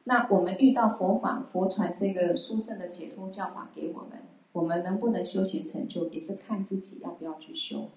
[0.04, 4.22] 那我们遇到佛法，佛传这个殊胜的解脱教法给我们，
[4.52, 7.90] 我们能不能修行成就，也是看自己要不要去修。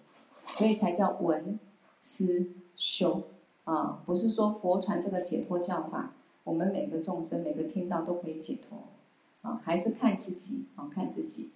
[0.46, 1.60] 所以才叫闻
[2.00, 3.28] 思修
[3.68, 6.14] 啊，不是说佛传这个解脱教法，
[6.44, 8.78] 我们每个众生每个听到都可以解脱
[9.42, 11.50] 啊，还是看自己啊，看自己。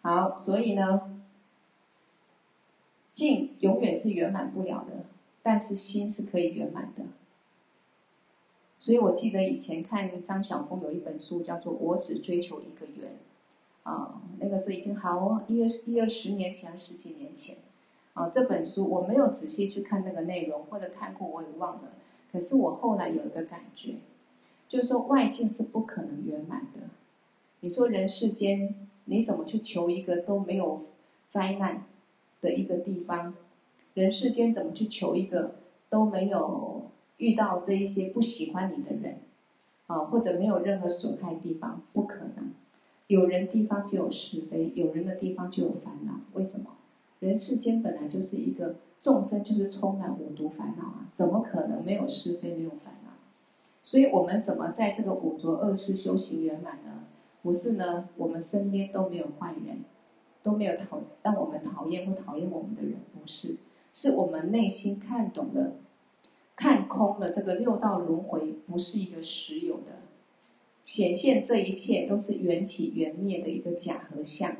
[0.00, 1.20] 好，所以呢，
[3.12, 5.06] 境永远是圆满不了的，
[5.42, 7.06] 但是心是可以圆满的。
[8.78, 13.10] 所以我记得以前看张晓风有一本书叫做《我只追求一个缘》，
[13.90, 17.56] 啊，那个是已经好一二一二十年前，十几年前，
[18.18, 21.92] 啊，这本书我没有仔细去看那个内容，或者看过我也忘了。
[22.32, 23.94] 可是我后来有一个感觉，
[24.68, 26.80] 就是说外境是不可能圆满的。
[27.60, 30.82] 你说人世间你怎么去求一个都没有
[31.28, 31.84] 灾难
[32.40, 33.34] 的一个地方？
[33.94, 35.54] 人世间怎么去求一个
[35.88, 36.90] 都没有？
[37.18, 39.18] 遇到这一些不喜欢你的人，
[39.88, 42.52] 啊，或者没有任何损害地方，不可能。
[43.08, 46.20] 有人地方就有是非，有人的地方就有烦恼。
[46.34, 46.66] 为什么？
[47.20, 53.10] 人世间本来就是一个众生，就是充满五毒烦恼啊，怎么可能没有是非，没有烦恼？
[53.82, 57.04] 所以我们怎么在这个五浊恶世修行圆满呢？
[57.42, 59.84] 不是呢，我们身边都没有坏人，
[60.42, 63.56] 都没有讨让我们讨厌或讨厌我们的人，不是，
[63.92, 65.72] 是我们内心看懂了。
[66.54, 70.02] 看空了这个六道轮回不是一个实有的，
[70.82, 74.56] 显现这一切都是缘起缘灭的一个假合相。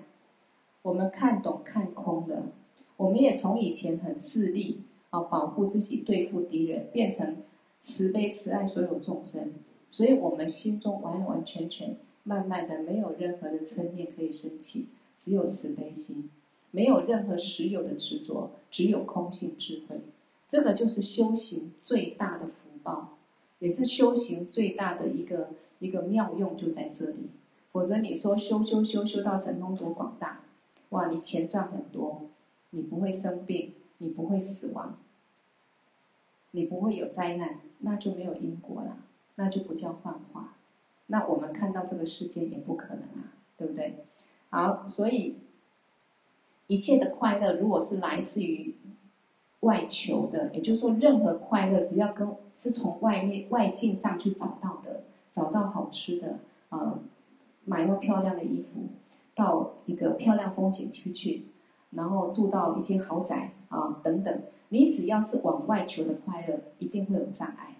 [0.83, 2.53] 我们看懂看空了，
[2.97, 7.37] 我们也从以前很自利啊，保护自己对付敌人，变成
[7.81, 9.53] 慈悲慈爱所有众生。
[9.91, 16.31] 所以我们心中完完全全慢慢的没有任何的嗔念可以生起，只有慈悲心，
[16.71, 20.01] 没有任何实有的执着，只有空性智慧。
[20.47, 23.17] 这个就是修行最大的福报，
[23.59, 27.31] 也是修行最大的一个一个妙用，就在这里。
[27.73, 30.43] 否则你说修修修修到神通多广大，
[30.91, 32.23] 哇，你钱赚很多，
[32.71, 34.97] 你不会生病，你不会死亡，
[36.53, 38.99] 你不会有灾难，那就没有因果了，
[39.37, 40.55] 那就不叫幻化。
[41.07, 44.05] 那我们看到这个世界也不可能啊，对不对？
[44.51, 45.37] 好，所以
[46.67, 48.75] 一切的快乐，如果是来自于。
[49.63, 56.97] 外求的，也就是说，任何快乐只要跟是从外面外境上去找到的，找到好吃的，呃，
[57.65, 58.83] 买到漂亮的衣服，
[59.39, 61.45] 到一个漂亮风景区去，
[61.91, 67.77] 然后住到一间豪宅啊、等等，你只要是往外求的快乐，一定会有障碍。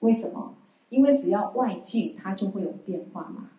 [0.00, 0.54] 为什么？
[0.88, 3.50] 因为只要外境，它就会有变化嘛。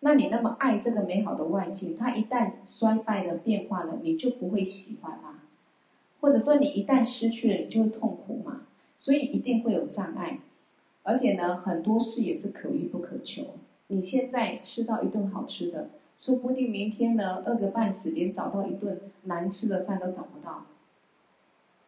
[0.00, 5.40] 那你那么爱这个美好的外境，它一旦衰败了、变化了，你就不会喜欢吗？
[6.20, 8.62] 或者说，你一旦失去了，你就会痛苦嘛，
[8.98, 10.40] 所以一定会有障碍。
[11.02, 13.42] 而且呢，很多事也是可遇不可求。
[13.88, 20.66] 你现在吃到一顿好吃的，说不定明天呢，饿个半死，连找到一顿难吃的饭都找不到。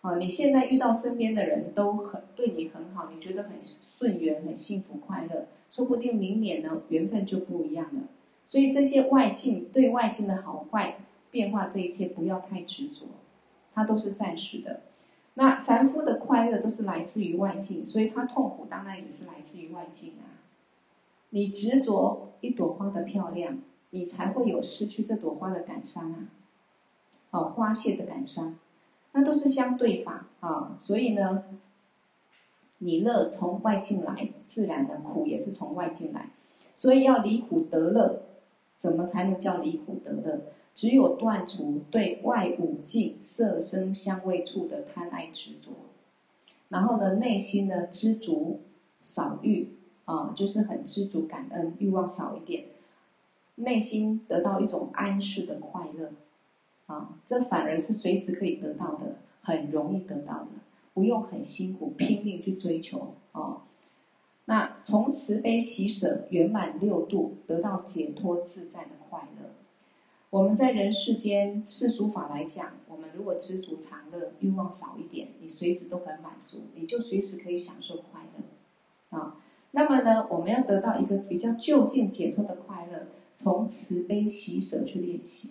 [0.00, 8.04] 啊，你现在遇到身边的人都很对你很好，你觉得很顺缘、很幸福、快乐，说不定明年呢，缘分就不一样了。
[8.46, 10.96] 所以这些外境对外境的好坏
[11.30, 13.04] 变化，这一切不要太执着。
[13.74, 14.80] 它都是暂时的，
[15.34, 20.40] 那凡夫的快乐都是来自于外境，所以他痛苦当然也是来自于外境啊。
[21.28, 23.58] 你执着一朵花的漂亮，
[23.92, 26.28] 你才会有失去这朵花的感伤啊。
[27.30, 28.58] 哦，花谢的感伤，
[29.12, 30.76] 那都是相对法啊。
[30.78, 31.44] 所以呢，
[32.78, 36.28] 你乐从外境来，自然的苦也是从外境来，
[36.74, 38.22] 所以要离苦得乐，
[38.76, 40.42] 怎么才能叫离苦得乐？
[40.74, 45.70] 只有断除对外五境色声香味触的贪爱执着，
[46.70, 48.60] 然后呢，内心呢知足
[49.02, 49.68] 少欲
[50.06, 52.64] 啊，就是很知足感恩，欲望少一点，
[53.56, 56.12] 内心得到一种安适的快乐
[56.86, 60.48] 啊，这反而是随时可以得到的，很容易得到的，
[60.94, 63.62] 不用很辛苦拼命去追求啊。
[64.46, 69.50] 那从慈悲喜舍圆满六度，得到解脱自在的快乐。
[70.30, 79.36] 我们在人世间世俗法来讲，我们如果知足常乐，欲望少一点，你随时都很满足，你就随时可以享受快乐，啊。
[79.74, 82.91] 那么呢，我们要得到一个比较就近解脱的快乐，
[83.42, 85.50] 从慈悲喜舍去练习，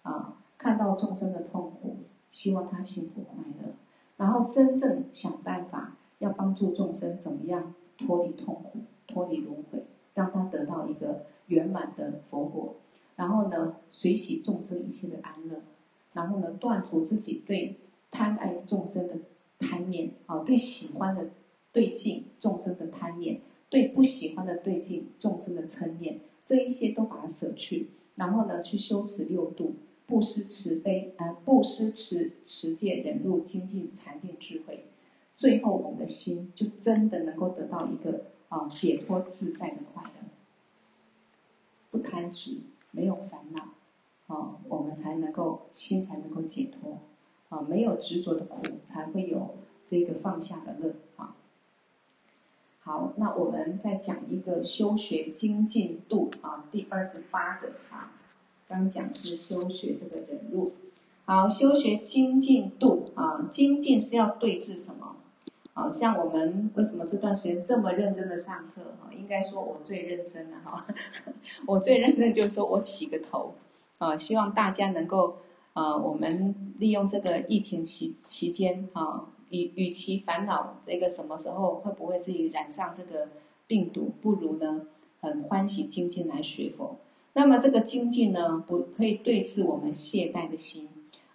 [0.00, 1.96] 啊，看到众生的痛苦，
[2.30, 3.74] 希望他幸福快乐，
[4.16, 9.84] 然后真正想办法要帮助众生怎么样脱离痛苦、脱离轮回，
[10.14, 12.76] 让他得到一个圆满的佛果，
[13.16, 15.60] 然后呢，随喜众生一切的安乐，
[16.14, 17.76] 然后呢，断除自己对
[18.10, 19.18] 贪爱众生的
[19.58, 21.28] 贪念，啊，对喜欢的。
[21.74, 23.40] 对境众生的贪念，
[23.70, 29.76] 对不喜欢的对境众生的嗔念，这一些都把它舍去，然后呢，去修持六度，
[30.06, 34.86] 布施慈悲，呃，布施持持戒忍辱精进禅定智慧，
[35.34, 40.28] 最后我们的心就真的能够得到一个啊解脱自在的快乐，
[41.90, 42.58] 不贪执，
[42.90, 43.68] 没有烦恼，
[44.26, 46.98] 啊，我们才能够心才能够解脱，
[47.48, 49.54] 啊，没有执着的苦，才会有
[49.86, 51.36] 这个放下的乐，啊。
[52.84, 58.10] 好，那我们再讲一个修学精进度啊，第二十八个啊，
[58.66, 60.72] 刚讲是修学这个忍辱。
[61.24, 65.14] 好，修学精进度啊，精进是要对治什么？
[65.74, 68.82] 啊，像我们为什么这段时间这么认真的上课？
[69.00, 70.84] 哈，应该说我最认真了哈，
[71.66, 73.54] 我最认真就是说我起个头
[73.98, 75.36] 啊，希望大家能够
[75.72, 79.28] 啊，我们利用这个疫情期期间啊。
[79.52, 83.28] 与与其烦恼这个什么时候会不会自己染上这个
[83.68, 84.86] 病毒，不如呢
[85.20, 86.96] 很欢喜精进来学佛。
[87.34, 90.88] 那么这个精进呢，不可以对治我们懈怠的心，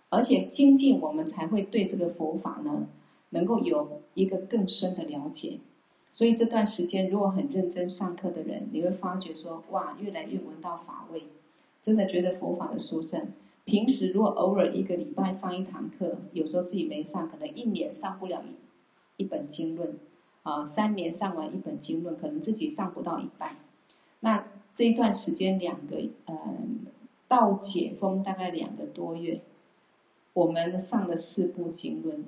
[0.09, 2.87] 而且精进我们才会对这个佛法呢
[3.29, 5.59] 能够有一个更深的了解。
[6.09, 11.23] 所以这段时间如果很认真上课的人，你会发觉说哇，越来越闻到法味，
[11.81, 13.31] 真的觉得佛法的殊胜。
[13.67, 19.99] 平时如果偶尔一个礼拜上一堂课，有时候自己没上，可能一年上不了一一本经论，
[20.43, 23.57] 啊，三年上完一本经论，可能自己上不到一半。
[24.21, 25.97] 那这一段时间两个，
[26.27, 26.85] 嗯，
[27.27, 29.41] 到解封大概两个多月，
[30.31, 32.23] 我们上了四部经论，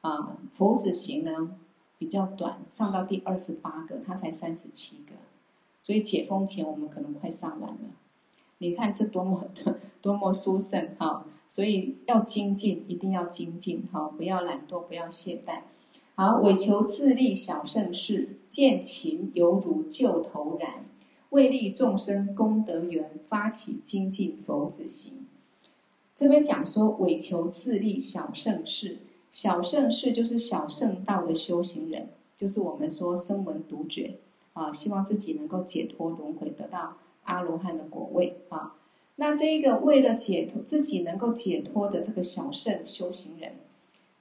[0.00, 1.54] 啊，佛子行呢
[1.96, 5.12] 比较短，上到第二十八个，它才三十七个，
[5.80, 7.78] 所以解封前我们可能快上完了。
[8.62, 11.26] 你看这多么多多么殊胜哈！
[11.48, 14.08] 所以要精进，一定要精进哈！
[14.16, 15.62] 不要懒惰，不要懈怠。
[16.14, 20.84] 好，为求自利小胜事，见勤犹如旧头燃，
[21.30, 25.26] 为利众生功德圆，发起精进佛子行。
[26.14, 28.98] 这边讲说，为求自利小胜事，
[29.32, 34.18] 小胜事就是小圣道的修行人，就是我们说声闻独觉
[34.52, 36.98] 啊，希望自己能够解脱轮回，得到。
[37.32, 38.74] 阿罗汉的果位啊，
[39.16, 43.52] 那这一个为了解脱自己能够解脱的这个小圣修行人，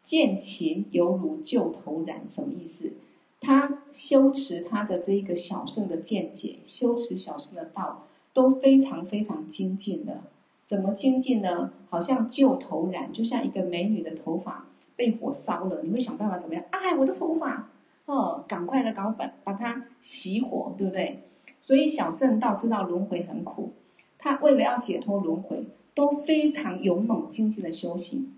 [0.01, 2.93] 见情犹如旧头燃，什么意思？
[3.41, 10.21] 他修持他的这一个小圣的见解，修持小圣的道，都非常非常精进的。
[10.65, 11.73] 怎么精进呢？
[11.89, 16.63] 好像旧头燃，就像一个美女的头发被火烧了，你会想办法怎么样？
[16.69, 17.69] 哎，我的头发
[18.05, 21.19] 哦，赶快的，赶快把把它熄火，对不对？
[21.61, 23.71] 所以小圣道知道轮回很苦，
[24.17, 28.33] 他为了要解脱轮回，都非常勇猛精进的修行。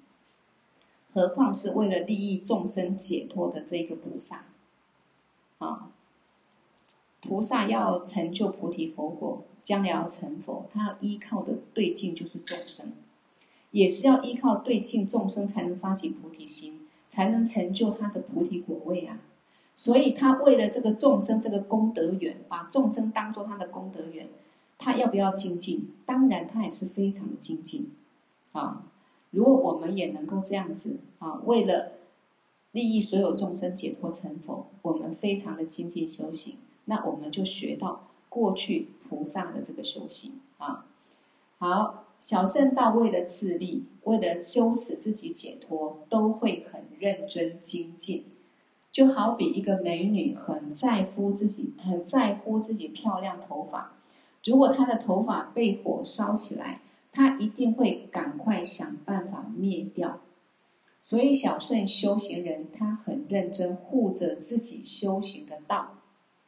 [1.13, 4.45] 何况是为了利益众生解脱的这个菩萨，
[5.59, 5.91] 啊，
[7.21, 12.91] 菩萨要成就菩提佛果，将来要成佛，他要依靠的对境就是众生，
[13.71, 19.19] 也是要依靠对境众生才能发起菩提心，才能成就他的菩提果位啊。
[19.75, 24.29] 所以他为了这个众生这个功德缘，把众生当做他的功德缘，
[24.77, 25.89] 他要不要精进？
[26.05, 27.91] 当然，他也是非常的精进
[28.51, 28.83] 啊！
[29.31, 31.93] 如果我们也能够这样子啊，为了
[32.71, 40.85] 利益所有众生解脱成佛，我们非常的精进修行，那我们就学到过去菩萨的这个修行啊。
[41.57, 48.25] 好，小圣道为了自利，为了修持自己解脱，都会很认真精进。
[48.93, 53.93] 就好比一个美女很在乎自己，很在乎自己漂亮头发。
[54.45, 56.81] 如果她的头发被火烧起来，
[57.11, 60.21] 她一定会赶快想办法灭掉。
[61.01, 65.95] 所以小圣修行人，他很认真护着自己修行的道，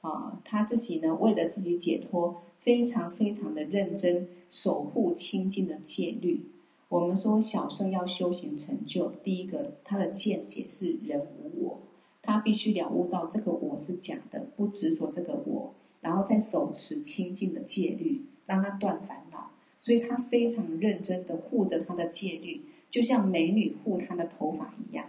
[0.01, 6.45] 啊，他自己呢，为了自己解脱，非常非常的认真守护清净的戒律。
[6.87, 11.79] 我们说小圣要修行成就，第一个他的见解是人无我。
[12.25, 19.51] 他必须了悟到这个我是假的，不执着这个我，然后再手持清净的戒律，让他断烦恼。
[19.77, 25.05] 所以他非常认真的护着他的戒律，就像美女护她的头发一样。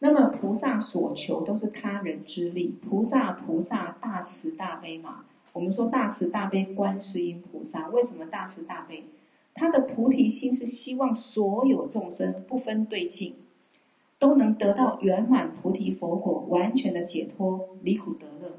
[0.00, 5.26] 那么菩萨所求都是他人之力，菩萨菩萨大慈大悲嘛。
[5.52, 9.04] 我们说大慈大悲观世音菩萨，为什么大慈大悲？
[9.54, 13.36] 他的菩提心是希望所有众生不分对境，
[14.22, 18.52] 都能得到圆满菩提佛果，完全的解脱，离苦得乐。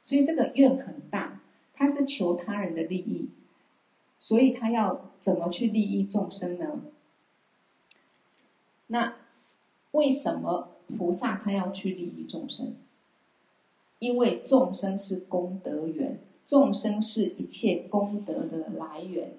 [0.00, 1.42] 所以这个愿很大，
[1.74, 3.28] 他是求他人的利益，
[4.18, 6.80] 所以他要怎么去利益众生呢？
[8.86, 9.16] 那
[9.90, 12.74] 为什么菩萨他要去利益众生？
[13.98, 19.34] 因为众生是功德源，众生是一切功德的来源。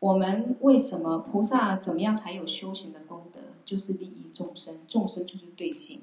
[0.00, 3.23] 我们为什么菩萨怎么样才有修行的功？
[3.64, 6.00] 就是利益众生，众生就是对境。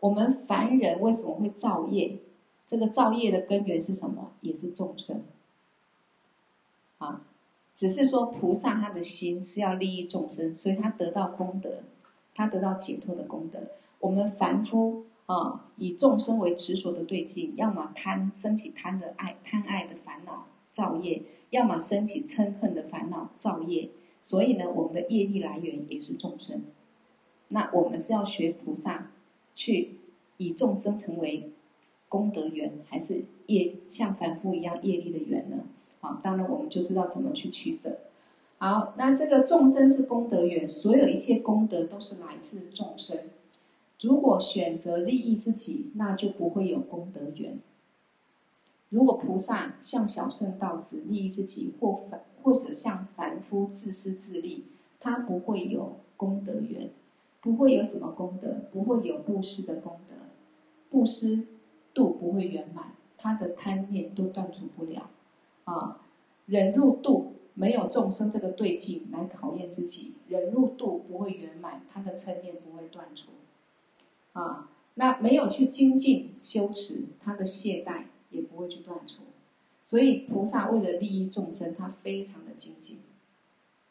[0.00, 2.18] 我们凡人为什么会造业？
[2.66, 4.30] 这个造业的根源是什么？
[4.40, 5.22] 也是众生。
[6.98, 7.22] 啊，
[7.76, 11.84] 只是说菩萨他的心是要利益众生，所以他得到功德，
[12.34, 13.60] 他得到解脱的功德。
[14.00, 21.22] 我们凡夫啊，以众生为执着的对境，要么贪生起贪的爱，贪爱的烦恼造业。
[21.50, 23.88] 要么生起嗔恨的烦恼造业，
[24.20, 26.64] 所以呢，我们的业力来源也是众生。
[27.48, 29.10] 那我们是要学菩萨，
[29.54, 29.96] 去
[30.38, 31.50] 以众生成为
[32.08, 35.64] 功德源，还是业像凡夫一样业力的源呢？
[36.00, 37.98] 啊，当然我们就知道怎么去取舍。
[38.58, 43.18] 好，那这个众生是功德源，所有一切功德都是来自众生。
[44.00, 47.58] 如果选择利益自己，那就不会有功德源。
[48.90, 54.64] 如果菩萨像小圣道子利益自己，或凡或者像凡夫自私自利，
[55.00, 56.90] 他不会有功德缘，
[57.44, 60.14] 不会有什么功德，不会有布施的功德，
[60.88, 61.46] 布施
[61.92, 65.10] 度不会圆满，他的贪念都断除不了。
[65.64, 66.00] 啊，
[66.46, 73.28] 忍辱度没有众生这个对境来考验自己，忍辱度不会圆满，他的嗔念不会断除。
[74.32, 78.04] 啊，那没有去精进修持，他的懈怠。
[78.30, 79.22] 也不会去断除，
[79.84, 82.98] 所以菩萨为了利益众生，他非常的精进，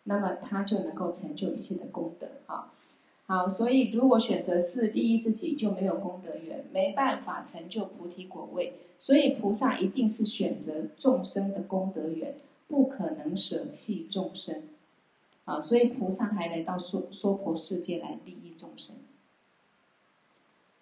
[0.03, 2.73] 那么他就能够成就一切的功德啊。
[3.25, 8.73] 好，所以如果选择自利益自己，就没有功德缘，没办法成就菩提果位。
[8.99, 12.35] 所以菩萨一定是选择众生的功德缘，
[12.67, 14.63] 不可能舍弃众生
[15.45, 15.59] 啊。
[15.59, 18.95] 所以菩萨还来到娑娑婆世界来利益众生，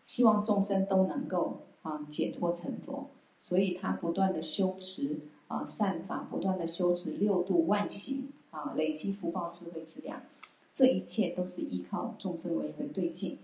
[0.04, 3.10] 希望众生都能够啊解脱成佛。
[3.40, 10.22] 所以他不断的修持啊善法，不断的修持六度万行啊，累积福报智慧资粮，
[10.74, 13.38] 这一切都是依靠众生为一个对境。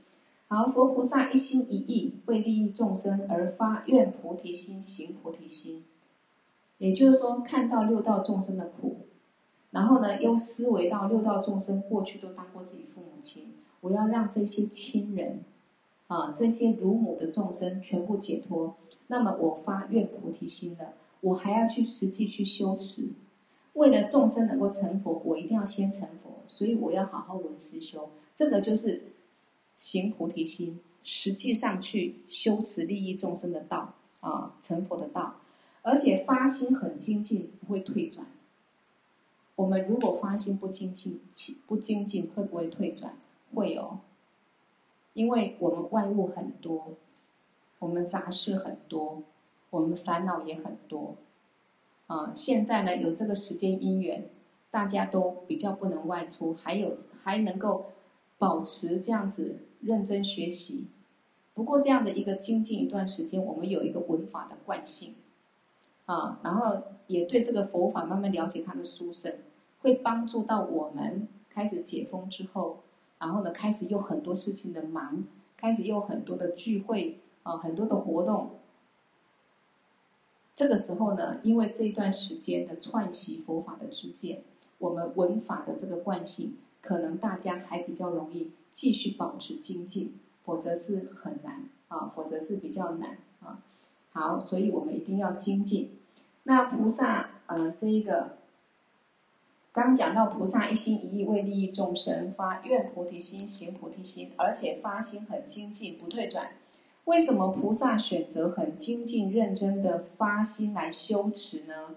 [0.47, 5.83] 好，佛菩萨一心一意为利益众生而发愿菩提心，行菩提心。
[6.77, 8.97] 也就是说，看到六道众生的苦，
[9.71, 13.51] 然后呢，又思维到六道众生过去都当过自己父母亲，
[13.81, 15.39] 我要让这些亲人
[16.07, 18.75] 啊，这些乳母的众生全部解脱。
[19.07, 23.09] 那么我发愿菩提心了，我还要去实际去修持，
[23.73, 29.13] 为了众生能够成佛，我一定要先成佛，所以我要好好闻思修，这个就是
[29.75, 35.35] 行菩提心，实际上去修持利益众生的道啊，成佛的道，
[35.81, 38.25] 而且发心很精进，不会退转。
[39.55, 41.19] 我们如果发心不精进，
[41.67, 43.17] 不精进会不会退转？
[43.53, 43.99] 会有，
[45.13, 46.93] 因为我们外物很多。
[47.79, 49.21] 我们杂事很多，
[49.69, 51.15] 我们烦恼也很多，
[52.07, 54.27] 啊，现在呢有这个时间因缘，
[54.69, 57.87] 大家都比较不能外出，还有还能够
[58.37, 60.87] 保持这样子认真学习。
[61.53, 65.15] 不过这样的一个精进一段时间，我们有一个文法的惯性，
[66.05, 69.33] 啊，然后也对这个佛法慢慢了解它的殊胜，
[69.81, 72.79] 会帮助到我们开始解封之后，
[73.19, 75.23] 然后呢开始有很多事情的忙，
[75.55, 77.19] 开始有很多的聚会。
[77.43, 78.59] 啊，很多的活动，
[80.53, 84.43] 这个时候呢，因为这一段时间的串习佛法的知见，
[84.79, 90.13] 我们文法的这个惯性，可能大家还比较容易继续保持精进，
[90.43, 93.63] 否则是很难啊，否则是比较难啊。
[94.11, 95.91] 好，所以我们一定要精进。
[96.43, 98.37] 那菩萨，呃，这一个
[99.71, 106.51] 刚讲到菩萨一心一意为利益众生，发愿菩提心，行菩提心，而且发心很精进，不退转。
[107.05, 111.95] 为什么菩萨选择很精进认真的发心来修持呢？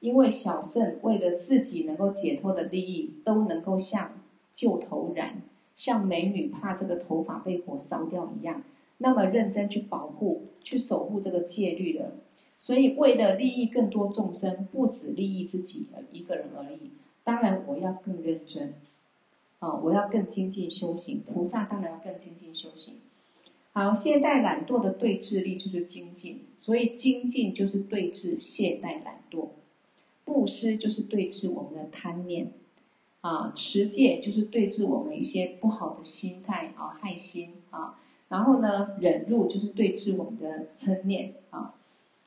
[0.00, 4.12] 因为小圣为了自己能够解脱的利益，都能够像
[4.52, 5.42] 救头燃，
[5.74, 8.62] 像美女怕这个头发被火烧掉一样，
[8.98, 12.12] 那么认真去保护、去守护这个戒律了。
[12.58, 16.90] 所以为了利益更多众生，不止利益自己一个人而已。
[17.24, 18.74] 当然，我要更认真。
[19.58, 21.22] 啊，我要更精进修行。
[21.26, 22.96] 菩萨当然要更精进修行。
[23.72, 29.48] 好，懈怠懒惰的对治力就是精进，所以精进就是对治懈怠懒惰，
[30.26, 32.52] 布施就是对治我们的贪念，
[33.22, 37.98] 啊，持戒就是对治我们一些不好的心态啊，害心啊，
[38.28, 41.72] 然后呢，忍辱就是对治我们的嗔念啊。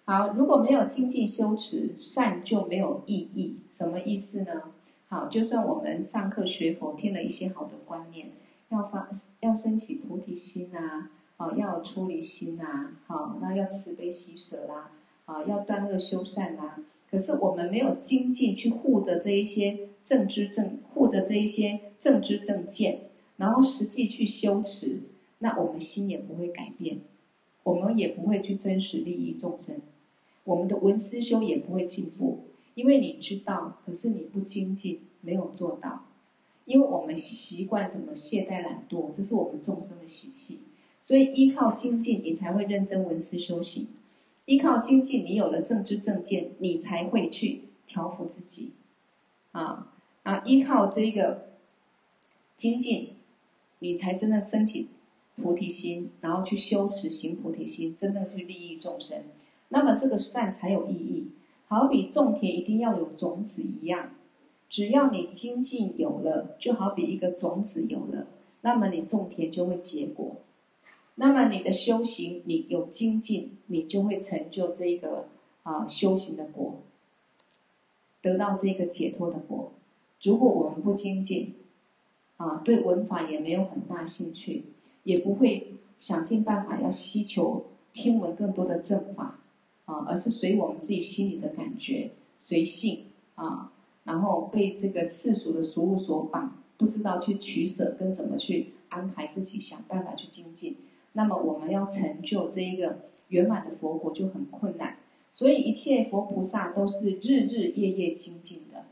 [0.06, 3.58] 好，如果没有精进修持，善就没有意义。
[3.70, 4.72] 什么意思呢？
[5.10, 8.32] 好，就算我们上课学佛，听了一些好的观念，
[8.70, 9.08] 要发
[9.42, 11.12] 要升起菩提心啊。
[11.38, 14.92] 啊，要出离心呐，好，那要慈悲喜舍啦，
[15.24, 16.76] 啊，要断恶修善呐。
[17.10, 23.02] 可是我们没有精进去护着这一些正知正护着这一些正知正见，
[23.38, 25.02] 然后实际去修持，
[25.40, 27.00] 那我们心也不会改变，
[27.64, 29.82] 我们也不会去真实利益众生，
[30.44, 32.40] 我们的闻思修也不会进步，
[32.76, 36.06] 因为你知道，可是你不精进，没有做到，
[36.66, 40.60] 因为我们习惯怎么懈怠懒惰，这是我们众生的习气。
[41.02, 43.86] 所以依靠精进，你才会认真闻思修行；
[44.50, 48.72] 依靠精进，你有了正知正见，你才会去调伏自己。
[49.52, 49.94] 啊
[50.24, 50.42] 啊！
[50.44, 51.50] 依靠这个
[52.56, 53.12] 精进，
[53.78, 54.88] 你才真的升起
[55.36, 59.22] 菩提心，然后去修持行菩提心，真正去利益众生。
[59.68, 61.28] 那么这个善才有意义。
[61.68, 64.16] 好比种田一定要有种子一样，
[64.68, 68.26] 只要你精进有了，就好比一个种子有了，
[68.62, 70.38] 那么你种田就会结果。
[71.22, 75.28] 那么你的修行，你有精进，你就会成就这一个
[75.64, 76.76] 啊修行的果，
[78.22, 79.74] 得到这个解脱的果。
[80.24, 81.56] 如果我们不精进，
[82.38, 84.64] 啊，对文法也没有很大兴趣，
[85.04, 89.42] 也不会想尽办法要希求听闻更多的正法，
[89.84, 93.74] 啊，而是随我们自己心里的感觉，随性啊，
[94.06, 100.78] 然后被这个世俗的俗物所绑，不知道去取舍跟怎么去安排自己，想办法去精进。
[101.14, 103.00] 那么我们要成就这一个
[103.30, 104.98] 圆满的佛果就很困难，
[105.32, 108.86] 所以一切佛菩萨都是日日夜夜精进的，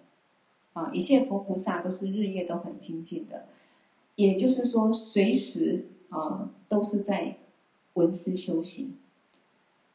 [0.73, 3.45] 啊，一切佛菩萨都是日夜都很精进的，
[4.15, 7.37] 也就是说随时啊都是在
[7.93, 8.95] 闻思修行，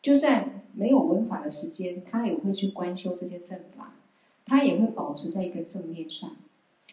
[0.01, 3.95] 就算没有闻法的时间，他也会去观修这些正法，
[4.47, 6.37] 他也会保持在一个正面上，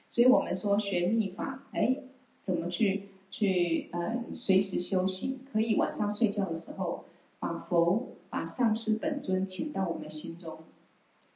[0.09, 1.97] 所以我们说学密法，哎，
[2.43, 3.09] 怎么去？
[3.31, 7.05] 去呃，随时修行，可以晚上睡觉的时候，
[7.39, 10.57] 把佛、把上师本尊请到我们心中，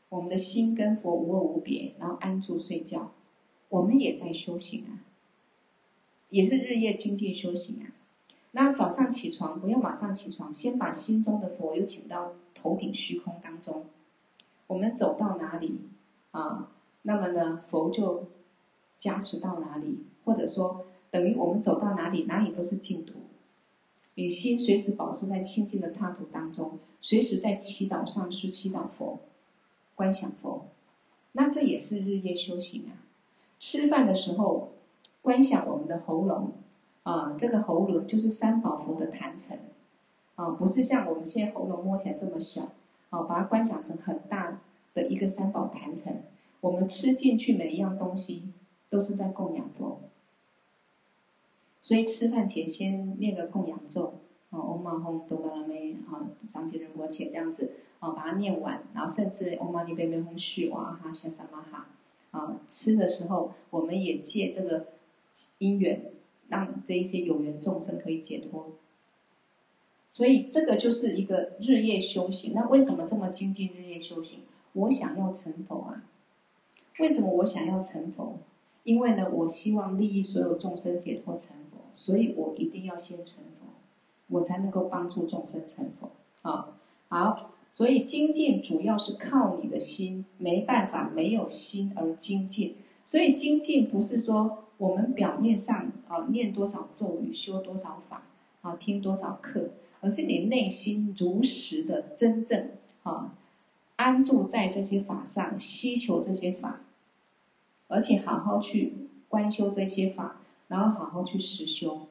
[0.10, 3.12] 我们的心跟佛无二无别，然后安住睡觉，
[3.70, 5.06] 我们也在修行啊，
[6.30, 7.94] 也是日夜精进修行啊。
[8.52, 13.86] 那早上起床不要马上起床，先把心中的佛又请到头顶虚空当中，
[14.68, 15.82] 我们走到哪里
[16.32, 16.72] 啊，
[17.04, 18.26] 那么呢，佛就
[18.98, 20.86] 加持到哪里，或者说。
[21.14, 23.14] 等于我们走到哪里，哪里都是净土。
[24.16, 29.20] 你心随时保持在清净的刹土当中，随时在祈祷上师、祈祷佛、
[29.94, 30.66] 观想佛，
[31.34, 33.06] 那这也是日夜修行啊。
[33.60, 34.72] 吃饭的时候，
[35.22, 36.54] 观想我们的喉咙
[37.04, 39.56] 啊，这个喉咙就是三宝佛的坛城
[40.34, 42.72] 啊，不是像我们现在喉咙摸起来这么小
[43.12, 44.60] 啊，把它观想成很大
[44.96, 46.24] 的一个三宝坛城。
[46.62, 48.52] 我们吃进去每一样东西，
[48.90, 50.00] 都是在供养佛。
[51.84, 54.14] 所以吃饭前先念个供养咒，
[54.52, 61.88] 啊，唵嘛吽多巴拉美，啊，上期仁波切这样子，啊，把它念完，然后甚至嗡嘛呢叭咪吽续哇哈夏萨玛哈，
[62.32, 64.86] 啊，吃的时候我们也借这个
[65.58, 66.06] 因缘，
[66.48, 68.72] 让这一些有缘众生可以解脱。
[70.10, 72.54] 所以这个就是一个日夜修行。
[72.54, 74.40] 那为什么这么精进日夜修行？
[74.72, 76.06] 我想要成佛啊！
[77.00, 78.38] 为什么我想要成佛？
[78.84, 81.58] 因为呢，我希望利益所有众生解脱成。
[81.94, 83.68] 所以我一定要先成佛，
[84.28, 86.12] 我才能够帮助众生成佛。
[86.42, 86.76] 啊，
[87.10, 92.76] 好，所以精进主要是靠你的心，没办法没有心而精进。
[93.06, 98.24] 所以精进不是说我们表面上啊念多少咒语、修多少法
[98.62, 99.70] 啊、听多少课，
[100.02, 102.70] 而是你内心如实的真正
[103.04, 103.36] 啊
[103.98, 106.82] 安住在这些法上，希求这些法，
[107.88, 108.94] 而且好好去
[109.30, 110.42] 观修这些法。
[110.68, 112.08] 然后好好去实修，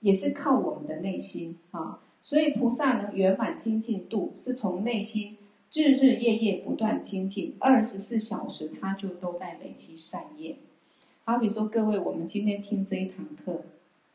[0.00, 2.00] 也是靠我们的内心啊。
[2.22, 5.38] 所以菩萨能圆满精进度，是从内心
[5.72, 10.56] 日日夜夜不断精进，二十四小时他就都在累积善业。
[11.24, 13.62] 好比说各位，我们今天听这一堂课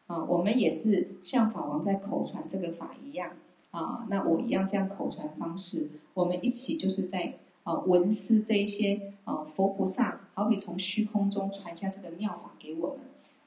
[0.07, 3.31] 啊，我们也是像法王在口传这个法一样
[3.71, 7.33] 啊，那我一样这样口传方式，我们一起就是在
[7.63, 12.99] 啊闻思这一些啊佛菩萨，好比从虚空中传下这个妙法给我们。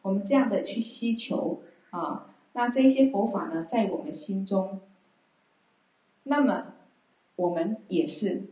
[0.05, 4.81] 我们这样的去希求啊，那这些佛法呢，在我们心中，
[6.25, 6.75] 那么
[7.37, 8.45] 我们也是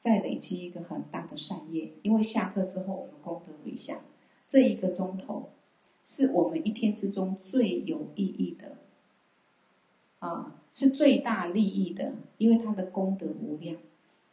[0.00, 4.00] 在累积一个很大的善业，因为下课之后我们功德回向，
[4.48, 5.50] 这一个钟头
[6.04, 8.78] 是我们一天之中最有意义的，
[10.18, 13.76] 啊，是最大利益的，因为它的功德无量。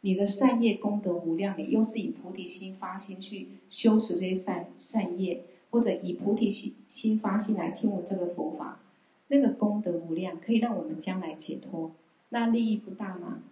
[0.00, 8.80] 你的善业功德无量，你又是以菩提心发心去修持这些善善业，或者以菩提心心发心来听我这个佛法，
[9.28, 11.92] 那个功德无量，可以让我们将来解脱，
[12.30, 13.42] 那利益不大吗？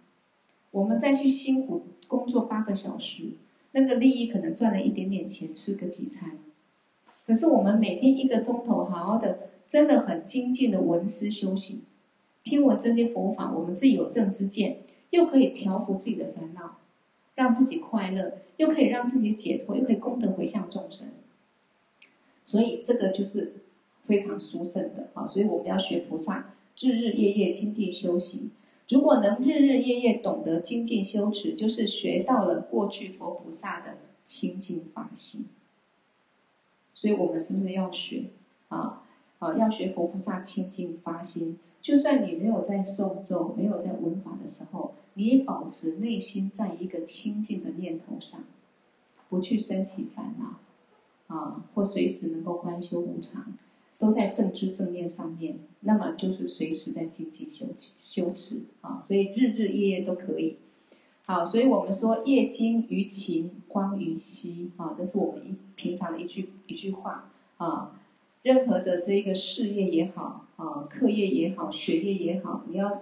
[0.71, 3.29] 我们再去辛苦工作八个小时，
[3.71, 6.37] 那个利益可能赚了一点点钱，吃个几餐。
[7.25, 11.81] 可是我们每天一个钟头，好好的，真的很精进的闻思修行，
[12.43, 14.79] 听闻这些佛法，我们自己有正知见。
[15.11, 16.77] 又可以调伏自己的烦恼，
[17.35, 21.07] 让自己快乐，又可以让自己解脱，又可以功德回向众生。
[22.45, 23.55] 所以这个就是
[24.05, 25.25] 非常殊胜的啊！
[25.25, 28.51] 所以我们要学菩萨，日日夜夜精进修行。
[28.87, 35.45] 如果能日日夜夜懂得精进修持，就是学到了过去佛菩萨的清净法心。
[36.93, 38.25] 所以我们是不是要学
[38.69, 39.01] 啊？
[39.39, 41.57] 啊，要学佛菩萨清净发心。
[41.81, 48.43] 就算你没有在诵咒、没有在闻法的时候，你也保持内心在一个清净的念头上，
[49.29, 50.59] 不去生起烦恼，
[51.27, 53.53] 啊，或随时能够观修无常，
[53.97, 60.57] 都在正知正念上面，那么就是随时在精进修修持啊，所以日日夜夜都可以。
[61.25, 67.99] 好，所以我们说业精于勤，荒于嬉啊，这是我们一平常的一句一句话啊。
[68.43, 73.01] 任何的这个事业也好，啊，课业也好，学业也好，你要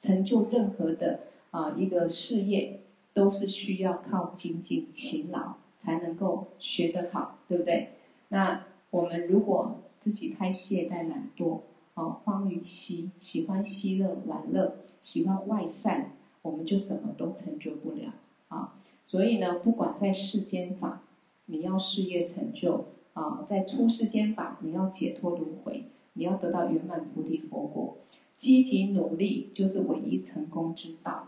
[0.00, 1.20] 成就任何的
[1.52, 2.80] 啊一个事业，
[3.14, 7.94] 都是需要靠精进勤劳才能够学得好，对不对？
[8.28, 11.62] 那我们如果自己太懈怠懒惰，
[11.94, 16.12] 啊，荒于嬉，喜欢嬉乐玩乐，喜欢外散，
[16.42, 18.12] 我们就什么都成就不了
[18.48, 18.74] 啊。
[19.04, 21.02] 所以呢，不管在世间法，
[21.46, 22.84] 你要事业成就。
[23.12, 27.96] 啊，在出世间法，你要解脱轮回，你要得到圆满菩提佛果，
[28.36, 31.26] 积极努力就是唯一成功之道。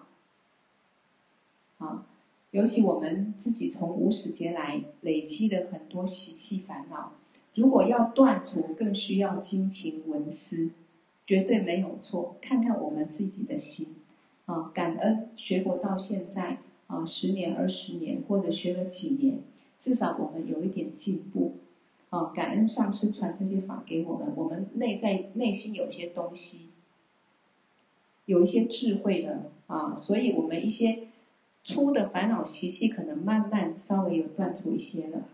[1.78, 2.07] 啊，
[2.53, 7.12] 尤其我们自己从无始劫来累积的很多习气烦恼，
[7.55, 10.70] 如果要断除，更需要精勤闻思，
[11.26, 12.36] 绝对没有错。
[12.42, 13.94] 看看我们自己的心，
[14.44, 19.38] 啊，感恩学佛到现在啊，十年、二十年，或者学了几年，
[19.78, 21.55] 至少我们有一点进步。
[22.11, 26.68] 啊，感恩上师传这些法给我们，我们内在内心有些东西，
[28.26, 31.05] 有一些智慧的啊，所以我们一些
[31.64, 35.28] 初的烦恼习气可能慢慢稍微有断除一些了，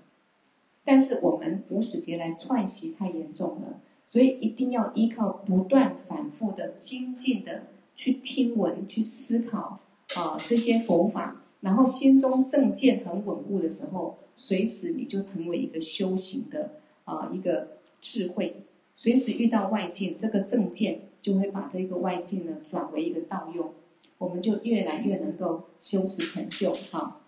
[0.85, 7.65] 但是我们无始劫来串习太严重了，所以一定要依靠不断反复的精进的
[7.97, 9.81] 去听闻、去思考
[10.17, 14.19] 啊这些佛法，然后心中正见很稳固的时候。
[14.41, 18.63] 随时你就成为一个修行的啊一个智慧，
[18.95, 23.73] 随时遇到外境，这个正见就会把这个外境呢转为一个道用，
[24.19, 27.21] 我们就越来越能够修持成就哈。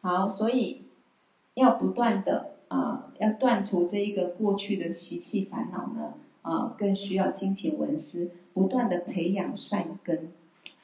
[0.00, 0.82] 好，所以
[1.54, 10.30] 要不断的啊，要断除这一个过去的习气烦恼呢啊，更需要精勤闻思，不断的培养善根。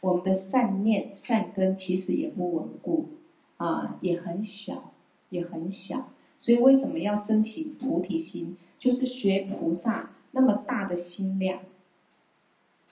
[0.00, 3.08] 我们的善念善根其实也不稳固。
[3.58, 4.94] 啊，也很小，
[5.28, 6.08] 也很小，
[6.40, 8.56] 所以为什么要升起菩提心？
[8.78, 11.60] 就是学菩萨那么大的心量。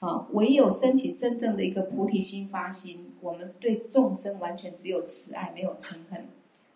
[0.00, 6.28] 啊，唯有升起真正的一个菩提心发心，我们对众生完全只有慈爱，没有嗔恨，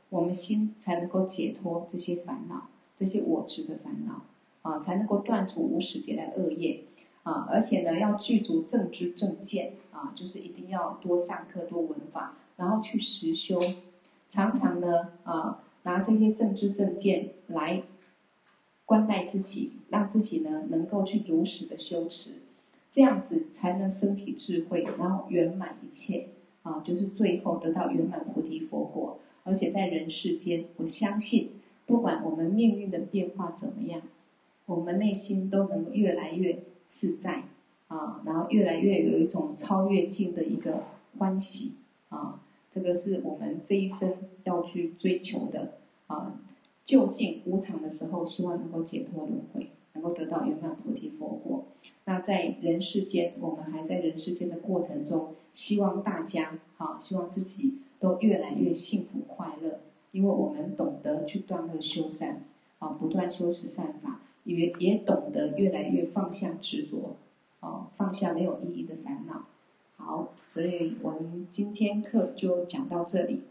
[0.09, 4.25] 我们心才能够解脱这些烦恼，这些我执的烦恼，
[4.63, 6.83] 啊，才能够断除无始劫来恶业，
[7.23, 12.37] 啊，而且呢，要具足正知正见，啊，就是一定要多上课，多闻法。
[12.57, 13.59] 然后去实修，
[14.29, 17.83] 常常呢啊，拿这些正知正见来
[18.85, 22.42] 关待自己，让自己呢能够去如实的修持，
[22.93, 26.29] 这样子才能升起智慧，然后圆满一切
[26.63, 29.19] 啊，就是最后得到圆满菩提佛果。
[29.45, 31.53] 而且在人世间，我相信
[31.87, 34.03] 不管我们命运的变化怎么样，
[34.67, 37.45] 我们内心都能越来越自在
[37.89, 40.85] 啊，然后越来越有一种超越境的一个
[41.19, 41.73] 欢喜
[42.11, 42.41] 啊。
[42.71, 44.15] 这个是我们这一生
[44.45, 46.41] 要去追求的啊！
[46.85, 51.65] 就近无常的时候，希望能够解脱轮回，能够得到圆满菩提佛果。
[52.05, 59.81] 那在人世间，我们还在人世间的过程中，希望大家啊，希望自己都越来越幸福快乐，
[60.11, 62.45] 因为我们懂得去断恶修善
[62.81, 67.17] 啊，不断修持善法，也也懂得越来越放下执着，
[67.61, 69.45] 哦，放下没有意义的烦恼。
[69.97, 73.43] 好，所以我们今天课就讲到这里。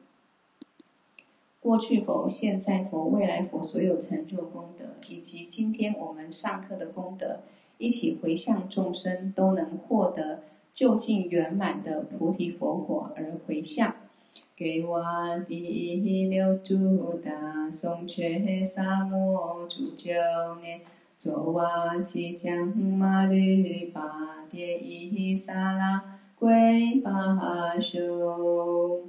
[1.61, 7.41] 过去佛、现在佛、未来佛所有成就功德，以及今天我们上课的功德，
[7.81, 13.95] 一起回向众生，都能获得究竟圆满的菩提佛果而回向。
[14.55, 15.03] 给我
[15.47, 20.11] 第六度大颂却萨摩诸九
[20.61, 20.81] 年，
[21.17, 29.01] 作瓦吉将马律巴迭伊萨拉归巴修。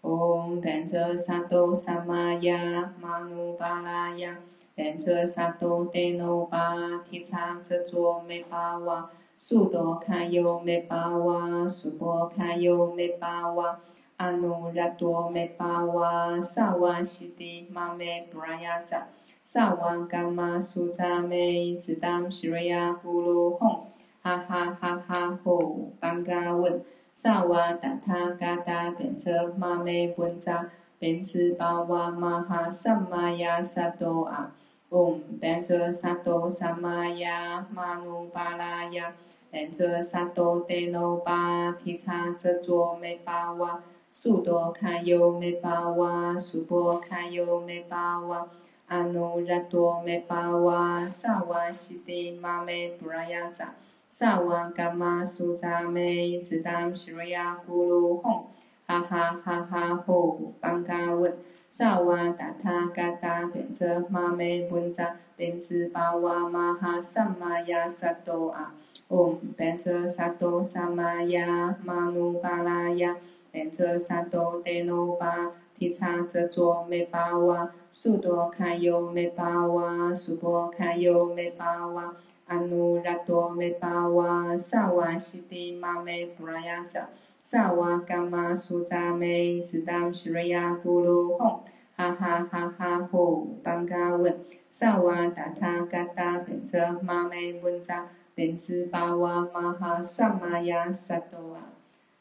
[0.00, 4.38] 唵，般若萨埵萨玛呀，玛努巴拉呀，
[4.76, 13.78] 般若萨埵德耨巴提叉遮卓美巴哇，速多卡尤美巴哇，速波卡尤美巴哇，
[14.16, 19.06] 阿努拉多美巴哇，萨瓦西提玛美布拉雅扎，
[19.44, 23.82] 萨瓦伽玛苏扎美，只当西瑞亚咕噜吽，
[24.22, 26.82] 哈哈哈哈吼，班嘎问。
[27.16, 30.68] 萨瓦达他嘎达变车玛美本扎
[30.98, 34.50] 变次巴瓦玛哈萨玛呀萨多阿，
[34.94, 39.12] 唵变车萨多萨玛呀玛努巴拉呀，
[39.50, 43.82] 变车萨多德耨巴提叉遮卓美巴瓦，
[44.12, 48.46] 速多卡尤美巴瓦，速波卡尤美巴瓦，
[48.86, 53.74] 阿努拉多美巴瓦，萨瓦西提玛美布拉雅扎。
[54.08, 58.44] 萨瓦伽玛苏扎美，只当西瑞亚咕噜吽，
[58.86, 61.36] 哈哈哈哈吼，班嘎问。
[61.76, 68.72] 萨瓦达他嘎达变则玛美本扎变兹巴瓦玛哈萨玛呀萨多阿，
[69.08, 73.16] 唵变则萨多萨玛呀玛努巴拉呀，
[73.50, 82.14] 变则萨多德耨巴提叉遮卓美巴瓦，速多卡尤美巴瓦，速波卡尤美巴瓦。
[82.46, 87.08] 阿努拉多美巴哇，萨瓦西提玛美布拉雅扎，
[87.46, 91.60] 萨瓦伽玛苏扎美，只当西瑞亚咕噜吽，
[91.94, 94.40] 哈哈哈哈吼，班嘎问，
[94.70, 101.68] 萨瓦达他嘎达变则玛美本扎变兹巴哇玛哈萨玛呀萨多啊，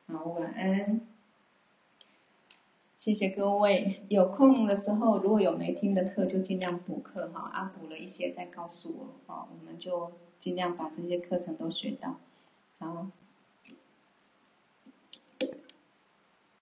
[0.08, 1.00] 好，晚安，
[2.98, 12.18] 谢谢各位，有空的时候如果有没听的课就尽量补课哈，啊补了一些再告诉我，好，我们就尽量把这些课程都学到，
[12.80, 13.08] 好。